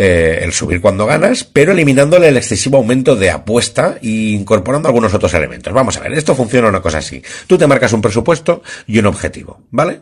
eh, 0.02 0.40
el 0.44 0.54
subir 0.54 0.80
cuando 0.80 1.06
ganas, 1.06 1.44
pero 1.44 1.74
eliminándole 1.74 2.30
el 2.30 2.38
excesivo 2.38 2.78
aumento 2.78 3.18
de 3.18 3.32
apuesta 3.32 3.98
e 4.02 4.08
incorporando 4.08 4.88
algunos 4.88 5.14
otros 5.14 5.34
elementos. 5.34 5.74
Vamos 5.74 5.98
a 5.98 6.00
ver, 6.00 6.14
esto 6.14 6.36
funciona 6.36 6.70
una 6.70 6.80
cosa 6.80 7.00
así. 7.00 7.22
Tú 7.48 7.58
te 7.58 7.68
marcas 7.68 7.92
un 7.92 8.02
presupuesto 8.02 8.64
y 8.88 8.98
un 9.00 9.08
objetivo, 9.08 9.68
¿vale? 9.72 10.00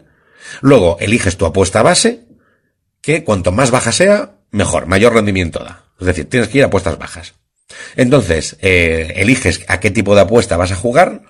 Luego 0.61 0.97
eliges 0.99 1.35
tu 1.35 1.47
apuesta 1.47 1.81
base, 1.81 2.25
que 3.01 3.23
cuanto 3.23 3.51
más 3.51 3.71
baja 3.71 3.91
sea, 3.91 4.35
mejor, 4.51 4.85
mayor 4.85 5.15
rendimiento 5.15 5.63
da. 5.63 5.85
Es 5.99 6.05
decir, 6.05 6.29
tienes 6.29 6.49
que 6.49 6.59
ir 6.59 6.63
a 6.63 6.67
apuestas 6.67 6.99
bajas. 6.99 7.33
Entonces, 7.95 8.55
eh, 8.61 9.13
eliges 9.15 9.65
a 9.67 9.79
qué 9.79 9.89
tipo 9.89 10.13
de 10.13 10.21
apuesta 10.21 10.57
vas 10.57 10.71
a 10.71 10.75
jugar, 10.75 11.23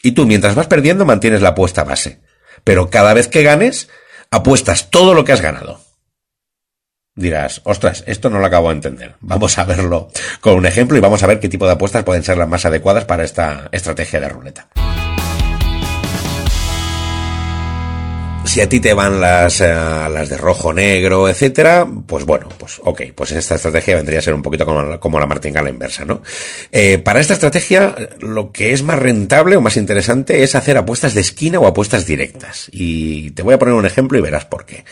y 0.00 0.12
tú, 0.12 0.26
mientras 0.26 0.54
vas 0.54 0.68
perdiendo, 0.68 1.04
mantienes 1.04 1.42
la 1.42 1.48
apuesta 1.48 1.82
base. 1.82 2.20
Pero 2.62 2.88
cada 2.88 3.14
vez 3.14 3.26
que 3.26 3.42
ganes, 3.42 3.88
apuestas 4.30 4.90
todo 4.90 5.12
lo 5.12 5.24
que 5.24 5.32
has 5.32 5.40
ganado. 5.40 5.80
Dirás, 7.14 7.60
ostras, 7.64 8.04
esto 8.06 8.30
no 8.30 8.38
lo 8.38 8.46
acabo 8.46 8.68
de 8.68 8.76
entender. 8.76 9.16
Vamos 9.20 9.58
a 9.58 9.64
verlo 9.64 10.08
con 10.40 10.54
un 10.54 10.66
ejemplo 10.66 10.96
y 10.96 11.00
vamos 11.00 11.22
a 11.22 11.26
ver 11.26 11.40
qué 11.40 11.48
tipo 11.48 11.66
de 11.66 11.72
apuestas 11.72 12.04
pueden 12.04 12.22
ser 12.22 12.38
las 12.38 12.48
más 12.48 12.64
adecuadas 12.64 13.04
para 13.04 13.24
esta 13.24 13.68
estrategia 13.70 14.20
de 14.20 14.28
ruleta. 14.30 14.68
Si 18.52 18.60
a 18.60 18.68
ti 18.68 18.80
te 18.80 18.92
van 18.92 19.18
las, 19.18 19.62
uh, 19.62 20.10
las 20.12 20.28
de 20.28 20.36
rojo, 20.36 20.74
negro, 20.74 21.26
etcétera, 21.26 21.88
pues 22.06 22.26
bueno, 22.26 22.50
pues 22.58 22.82
ok, 22.84 23.00
pues 23.14 23.32
esta 23.32 23.54
estrategia 23.54 23.96
vendría 23.96 24.18
a 24.18 24.22
ser 24.22 24.34
un 24.34 24.42
poquito 24.42 24.66
como, 24.66 25.18
la 25.18 25.26
martingala 25.26 25.70
inversa, 25.70 26.04
¿no? 26.04 26.20
Eh, 26.70 26.98
para 26.98 27.20
esta 27.20 27.32
estrategia, 27.32 27.96
lo 28.20 28.52
que 28.52 28.74
es 28.74 28.82
más 28.82 28.98
rentable 28.98 29.56
o 29.56 29.62
más 29.62 29.78
interesante 29.78 30.42
es 30.42 30.54
hacer 30.54 30.76
apuestas 30.76 31.14
de 31.14 31.22
esquina 31.22 31.60
o 31.60 31.66
apuestas 31.66 32.04
directas. 32.04 32.68
Y 32.72 33.30
te 33.30 33.42
voy 33.42 33.54
a 33.54 33.58
poner 33.58 33.72
un 33.72 33.86
ejemplo 33.86 34.18
y 34.18 34.20
verás 34.20 34.44
por 34.44 34.66
qué. 34.66 34.84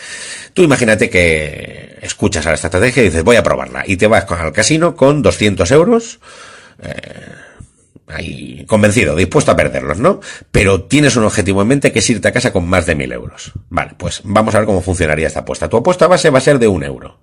Tú 0.54 0.62
imagínate 0.62 1.10
que 1.10 1.98
escuchas 2.00 2.46
a 2.46 2.54
esta 2.54 2.68
estrategia 2.68 3.02
y 3.02 3.06
dices, 3.06 3.24
voy 3.24 3.36
a 3.36 3.42
probarla. 3.42 3.84
Y 3.86 3.98
te 3.98 4.06
vas 4.06 4.24
al 4.30 4.54
casino 4.54 4.96
con 4.96 5.20
200 5.20 5.70
euros. 5.72 6.18
Eh, 6.82 6.94
ahí 8.12 8.64
convencido, 8.66 9.16
dispuesto 9.16 9.52
a 9.52 9.56
perderlos, 9.56 9.98
¿no? 9.98 10.20
Pero 10.50 10.84
tienes 10.84 11.16
un 11.16 11.24
objetivo 11.24 11.62
en 11.62 11.68
mente 11.68 11.92
que 11.92 12.00
es 12.00 12.10
irte 12.10 12.28
a 12.28 12.32
casa 12.32 12.52
con 12.52 12.68
más 12.68 12.86
de 12.86 12.94
mil 12.94 13.12
euros. 13.12 13.52
Vale, 13.68 13.92
pues 13.96 14.20
vamos 14.24 14.54
a 14.54 14.58
ver 14.58 14.66
cómo 14.66 14.82
funcionaría 14.82 15.26
esta 15.26 15.40
apuesta. 15.40 15.68
Tu 15.68 15.76
apuesta 15.76 16.06
base 16.06 16.30
va 16.30 16.38
a 16.38 16.42
ser 16.42 16.58
de 16.58 16.68
un 16.68 16.82
euro. 16.82 17.20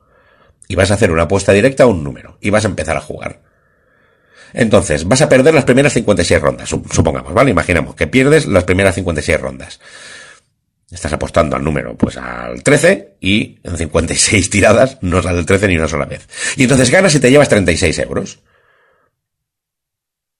Y 0.67 0.75
vas 0.75 0.91
a 0.91 0.95
hacer 0.95 1.11
una 1.11 1.23
apuesta 1.23 1.53
directa 1.53 1.83
a 1.83 1.87
un 1.87 2.03
número. 2.03 2.37
Y 2.41 2.49
vas 2.49 2.65
a 2.65 2.67
empezar 2.67 2.97
a 2.97 3.01
jugar. 3.01 3.41
Entonces, 4.53 5.07
vas 5.07 5.21
a 5.21 5.29
perder 5.29 5.53
las 5.53 5.65
primeras 5.65 5.93
56 5.93 6.41
rondas, 6.41 6.69
supongamos, 6.69 7.33
¿vale? 7.33 7.51
Imaginamos 7.51 7.95
que 7.95 8.07
pierdes 8.07 8.47
las 8.47 8.63
primeras 8.63 8.95
56 8.95 9.39
rondas. 9.39 9.79
Estás 10.89 11.11
apostando 11.11 11.57
al 11.57 11.63
número, 11.63 11.97
pues 11.97 12.15
al 12.15 12.63
13 12.63 13.17
y 13.19 13.59
en 13.63 13.77
56 13.77 14.49
tiradas 14.49 14.99
no 15.01 15.21
sale 15.21 15.39
el 15.39 15.45
13 15.45 15.67
ni 15.67 15.77
una 15.77 15.89
sola 15.89 16.05
vez. 16.05 16.27
Y 16.55 16.63
entonces 16.63 16.89
ganas 16.89 17.13
y 17.13 17.19
te 17.19 17.29
llevas 17.29 17.49
36 17.49 17.99
euros. 17.99 18.39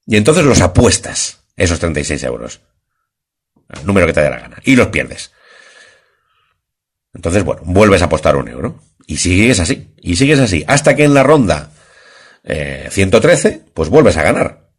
Y 0.08 0.16
entonces 0.16 0.44
los 0.44 0.62
apuestas, 0.62 1.44
esos 1.54 1.78
36 1.78 2.24
euros. 2.24 2.60
Número 3.84 4.06
que 4.06 4.14
te 4.14 4.22
dé 4.22 4.30
la 4.30 4.38
gana. 4.38 4.56
Y 4.64 4.74
los 4.74 4.86
pierdes. 4.86 5.32
Entonces, 7.12 7.44
bueno, 7.44 7.60
vuelves 7.66 8.00
a 8.00 8.06
apostar 8.06 8.34
un 8.36 8.48
euro. 8.48 8.80
Y 9.06 9.18
sigues 9.18 9.60
así. 9.60 9.92
Y 9.98 10.16
sigues 10.16 10.38
así. 10.38 10.64
Hasta 10.66 10.96
que 10.96 11.04
en 11.04 11.12
la 11.12 11.22
ronda 11.24 11.72
113, 12.42 13.48
eh, 13.48 13.62
pues 13.74 13.90
vuelves 13.90 14.16
a 14.16 14.22
ganar. 14.22 14.70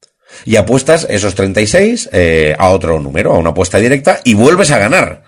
Y 0.45 0.55
apuestas 0.55 1.05
esos 1.07 1.35
36 1.35 2.09
eh, 2.11 2.55
a 2.57 2.69
otro 2.69 2.99
número, 2.99 3.31
a 3.31 3.37
una 3.37 3.51
apuesta 3.51 3.77
directa, 3.77 4.21
y 4.23 4.33
vuelves 4.33 4.71
a 4.71 4.79
ganar. 4.79 5.23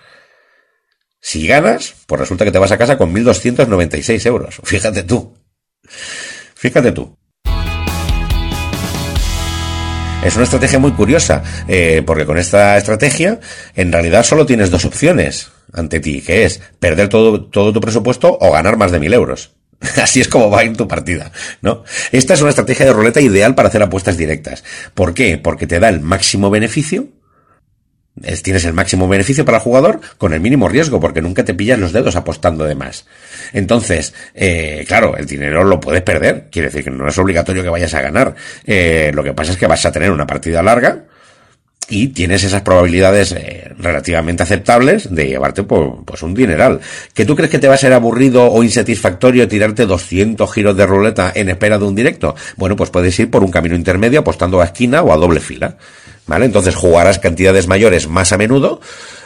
Si 1.20 1.46
ganas, 1.46 1.94
pues 2.06 2.20
resulta 2.20 2.44
que 2.44 2.50
te 2.50 2.58
vas 2.58 2.72
a 2.72 2.78
casa 2.78 2.98
con 2.98 3.14
1.296 3.14 4.26
euros. 4.26 4.60
Fíjate 4.64 5.04
tú. 5.04 5.32
Fíjate 6.56 6.90
tú. 6.90 7.16
Es 10.24 10.36
una 10.36 10.44
estrategia 10.44 10.78
muy 10.78 10.92
curiosa, 10.92 11.42
eh, 11.66 12.02
porque 12.06 12.24
con 12.24 12.38
esta 12.38 12.78
estrategia, 12.78 13.40
en 13.74 13.90
realidad 13.90 14.22
solo 14.22 14.46
tienes 14.46 14.70
dos 14.70 14.84
opciones 14.84 15.50
ante 15.72 15.98
ti, 15.98 16.22
que 16.22 16.44
es 16.44 16.60
perder 16.78 17.08
todo, 17.08 17.42
tu 17.46 17.80
presupuesto 17.80 18.38
o 18.40 18.52
ganar 18.52 18.76
más 18.76 18.92
de 18.92 19.00
mil 19.00 19.12
euros. 19.12 19.50
Así 20.00 20.20
es 20.20 20.28
como 20.28 20.48
va 20.48 20.60
a 20.60 20.64
ir 20.64 20.76
tu 20.76 20.86
partida, 20.86 21.32
¿no? 21.60 21.82
Esta 22.12 22.34
es 22.34 22.40
una 22.40 22.50
estrategia 22.50 22.86
de 22.86 22.92
ruleta 22.92 23.20
ideal 23.20 23.56
para 23.56 23.68
hacer 23.68 23.82
apuestas 23.82 24.16
directas. 24.16 24.62
¿Por 24.94 25.12
qué? 25.12 25.38
Porque 25.38 25.66
te 25.66 25.80
da 25.80 25.88
el 25.88 26.00
máximo 26.00 26.50
beneficio 26.50 27.08
tienes 28.42 28.64
el 28.64 28.72
máximo 28.72 29.08
beneficio 29.08 29.44
para 29.44 29.58
el 29.58 29.62
jugador 29.62 30.00
con 30.18 30.32
el 30.32 30.40
mínimo 30.40 30.68
riesgo, 30.68 31.00
porque 31.00 31.22
nunca 31.22 31.44
te 31.44 31.54
pillas 31.54 31.78
los 31.78 31.92
dedos 31.92 32.16
apostando 32.16 32.64
de 32.64 32.74
más. 32.74 33.06
Entonces, 33.52 34.14
eh, 34.34 34.84
claro, 34.86 35.16
el 35.16 35.26
dinero 35.26 35.64
lo 35.64 35.80
puedes 35.80 36.02
perder, 36.02 36.48
quiere 36.50 36.68
decir 36.68 36.84
que 36.84 36.90
no 36.90 37.08
es 37.08 37.18
obligatorio 37.18 37.62
que 37.62 37.70
vayas 37.70 37.94
a 37.94 38.02
ganar. 38.02 38.34
Eh, 38.66 39.10
lo 39.14 39.24
que 39.24 39.32
pasa 39.32 39.52
es 39.52 39.58
que 39.58 39.66
vas 39.66 39.84
a 39.86 39.92
tener 39.92 40.10
una 40.10 40.26
partida 40.26 40.62
larga, 40.62 41.04
y 41.88 42.08
tienes 42.08 42.44
esas 42.44 42.62
probabilidades 42.62 43.32
eh, 43.32 43.70
relativamente 43.78 44.42
aceptables 44.42 45.14
de 45.14 45.26
llevarte 45.26 45.62
pues 45.64 46.22
un 46.22 46.32
dineral. 46.32 46.80
¿Que 47.12 47.26
tú 47.26 47.36
crees 47.36 47.50
que 47.50 47.58
te 47.58 47.68
va 47.68 47.74
a 47.74 47.78
ser 47.78 47.92
aburrido 47.92 48.50
o 48.50 48.62
insatisfactorio 48.62 49.48
tirarte 49.48 49.84
200 49.84 50.50
giros 50.52 50.76
de 50.76 50.86
ruleta 50.86 51.32
en 51.34 51.48
espera 51.48 51.78
de 51.78 51.84
un 51.84 51.94
directo? 51.94 52.34
Bueno, 52.56 52.76
pues 52.76 52.90
puedes 52.90 53.18
ir 53.18 53.30
por 53.30 53.42
un 53.44 53.50
camino 53.50 53.74
intermedio 53.74 54.20
apostando 54.20 54.60
a 54.60 54.64
esquina 54.64 55.02
o 55.02 55.12
a 55.12 55.16
doble 55.16 55.40
fila. 55.40 55.76
¿Vale? 56.26 56.46
Entonces 56.46 56.76
jugarás 56.76 57.18
cantidades 57.18 57.66
mayores 57.66 58.08
más 58.08 58.32
a 58.32 58.38
menudo, 58.38 58.80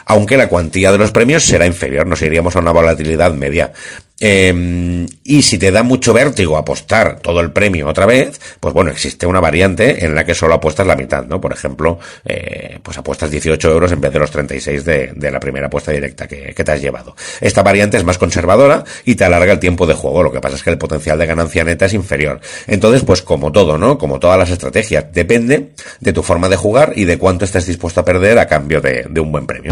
aunque 0.05 0.37
la 0.37 0.49
cuantía 0.49 0.91
de 0.91 0.97
los 0.97 1.11
premios 1.11 1.43
será 1.43 1.65
inferior, 1.65 2.07
nos 2.07 2.21
iríamos 2.21 2.55
a 2.55 2.59
una 2.59 2.71
volatilidad 2.71 3.33
media. 3.33 3.71
Eh, 4.19 5.05
y 5.23 5.41
si 5.43 5.59
te 5.59 5.71
da 5.71 5.83
mucho 5.83 6.11
vértigo 6.11 6.57
apostar 6.57 7.19
todo 7.19 7.39
el 7.39 7.51
premio 7.51 7.87
otra 7.87 8.05
vez, 8.05 8.39
pues 8.59 8.73
bueno, 8.73 8.89
existe 8.89 9.27
una 9.27 9.39
variante 9.39 10.05
en 10.05 10.15
la 10.15 10.25
que 10.25 10.33
solo 10.33 10.55
apuestas 10.55 10.87
la 10.87 10.95
mitad, 10.95 11.25
¿no? 11.25 11.39
Por 11.39 11.53
ejemplo, 11.53 11.99
eh, 12.25 12.79
pues 12.81 12.97
apuestas 12.97 13.29
18 13.29 13.71
euros 13.71 13.91
en 13.91 14.01
vez 14.01 14.11
de 14.11 14.19
los 14.19 14.31
36 14.31 14.85
de, 14.85 15.11
de 15.15 15.31
la 15.31 15.39
primera 15.39 15.67
apuesta 15.67 15.91
directa 15.91 16.27
que, 16.27 16.53
que, 16.55 16.63
te 16.63 16.71
has 16.71 16.81
llevado. 16.81 17.15
Esta 17.41 17.61
variante 17.61 17.97
es 17.97 18.03
más 18.03 18.17
conservadora 18.17 18.83
y 19.05 19.15
te 19.15 19.23
alarga 19.23 19.53
el 19.53 19.59
tiempo 19.59 19.85
de 19.85 19.93
juego, 19.93 20.23
lo 20.23 20.31
que 20.31 20.41
pasa 20.41 20.55
es 20.55 20.63
que 20.63 20.71
el 20.71 20.77
potencial 20.79 21.19
de 21.19 21.25
ganancia 21.27 21.63
neta 21.63 21.85
es 21.85 21.93
inferior. 21.93 22.39
Entonces, 22.65 23.03
pues 23.03 23.21
como 23.21 23.51
todo, 23.51 23.77
¿no? 23.77 23.97
Como 23.99 24.19
todas 24.19 24.39
las 24.39 24.49
estrategias, 24.49 25.05
depende 25.13 25.73
de 25.99 26.13
tu 26.13 26.23
forma 26.23 26.49
de 26.49 26.55
jugar 26.55 26.86
y 26.95 27.05
de 27.05 27.17
cuánto 27.17 27.45
estés 27.45 27.65
dispuesto 27.65 28.01
a 28.01 28.05
perder 28.05 28.39
a 28.39 28.47
cambio 28.47 28.81
de, 28.81 29.07
un 29.19 29.31
buen 29.31 29.45
premio. 29.45 29.71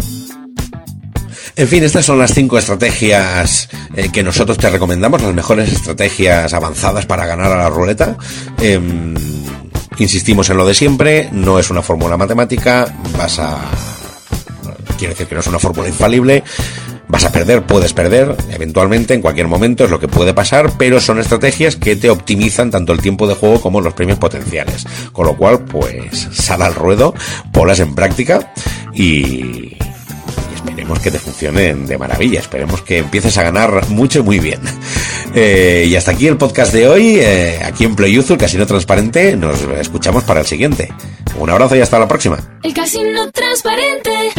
En 1.56 1.68
fin, 1.68 1.82
estas 1.84 2.04
son 2.04 2.18
las 2.18 2.34
cinco 2.34 2.58
estrategias 2.58 3.68
eh, 3.94 4.10
que 4.12 4.22
nosotros 4.22 4.58
te 4.58 4.68
recomendamos, 4.68 5.22
las 5.22 5.34
mejores 5.34 5.72
estrategias 5.72 6.52
avanzadas 6.52 7.06
para 7.06 7.24
ganar 7.24 7.50
a 7.52 7.56
la 7.56 7.70
ruleta. 7.70 8.16
Eh, 8.60 8.78
insistimos 9.98 10.50
en 10.50 10.58
lo 10.58 10.66
de 10.66 10.74
siempre, 10.74 11.30
no 11.32 11.58
es 11.58 11.70
una 11.70 11.82
fórmula 11.82 12.16
matemática, 12.16 12.94
vas 13.16 13.38
a... 13.38 13.58
Quiere 14.98 15.14
decir 15.14 15.26
que 15.26 15.34
no 15.34 15.40
es 15.40 15.46
una 15.46 15.58
fórmula 15.58 15.88
infalible, 15.88 16.42
vas 17.16 17.24
a 17.24 17.32
perder, 17.32 17.62
puedes 17.62 17.94
perder, 17.94 18.36
eventualmente, 18.50 19.14
en 19.14 19.22
cualquier 19.22 19.48
momento 19.48 19.84
es 19.84 19.90
lo 19.90 19.98
que 19.98 20.06
puede 20.06 20.34
pasar, 20.34 20.72
pero 20.76 21.00
son 21.00 21.18
estrategias 21.18 21.74
que 21.74 21.96
te 21.96 22.10
optimizan 22.10 22.70
tanto 22.70 22.92
el 22.92 23.00
tiempo 23.00 23.26
de 23.26 23.34
juego 23.34 23.58
como 23.58 23.80
los 23.80 23.94
premios 23.94 24.18
potenciales. 24.18 24.84
Con 25.12 25.24
lo 25.24 25.34
cual, 25.34 25.60
pues, 25.60 26.28
sal 26.32 26.60
al 26.60 26.74
ruedo, 26.74 27.14
ponlas 27.52 27.80
en 27.80 27.94
práctica 27.94 28.52
y, 28.92 29.78
esperemos 30.54 30.98
que 31.00 31.10
te 31.10 31.18
funcionen 31.18 31.86
de 31.86 31.96
maravilla, 31.96 32.40
esperemos 32.40 32.82
que 32.82 32.98
empieces 32.98 33.38
a 33.38 33.44
ganar 33.44 33.88
mucho 33.88 34.18
y 34.18 34.22
muy 34.22 34.38
bien. 34.38 34.60
Eh, 35.38 35.84
y 35.86 35.96
hasta 35.96 36.12
aquí 36.12 36.26
el 36.26 36.38
podcast 36.38 36.72
de 36.72 36.88
hoy, 36.88 37.18
eh, 37.18 37.60
aquí 37.62 37.84
en 37.84 37.94
PlayUzu, 37.94 38.38
Casino 38.38 38.66
Transparente, 38.66 39.36
nos 39.36 39.60
escuchamos 39.78 40.24
para 40.24 40.40
el 40.40 40.46
siguiente. 40.46 40.90
Un 41.38 41.50
abrazo 41.50 41.76
y 41.76 41.80
hasta 41.80 41.98
la 41.98 42.08
próxima. 42.08 42.38
El 42.62 42.72
Casino 42.72 43.30
Transparente, 43.32 44.32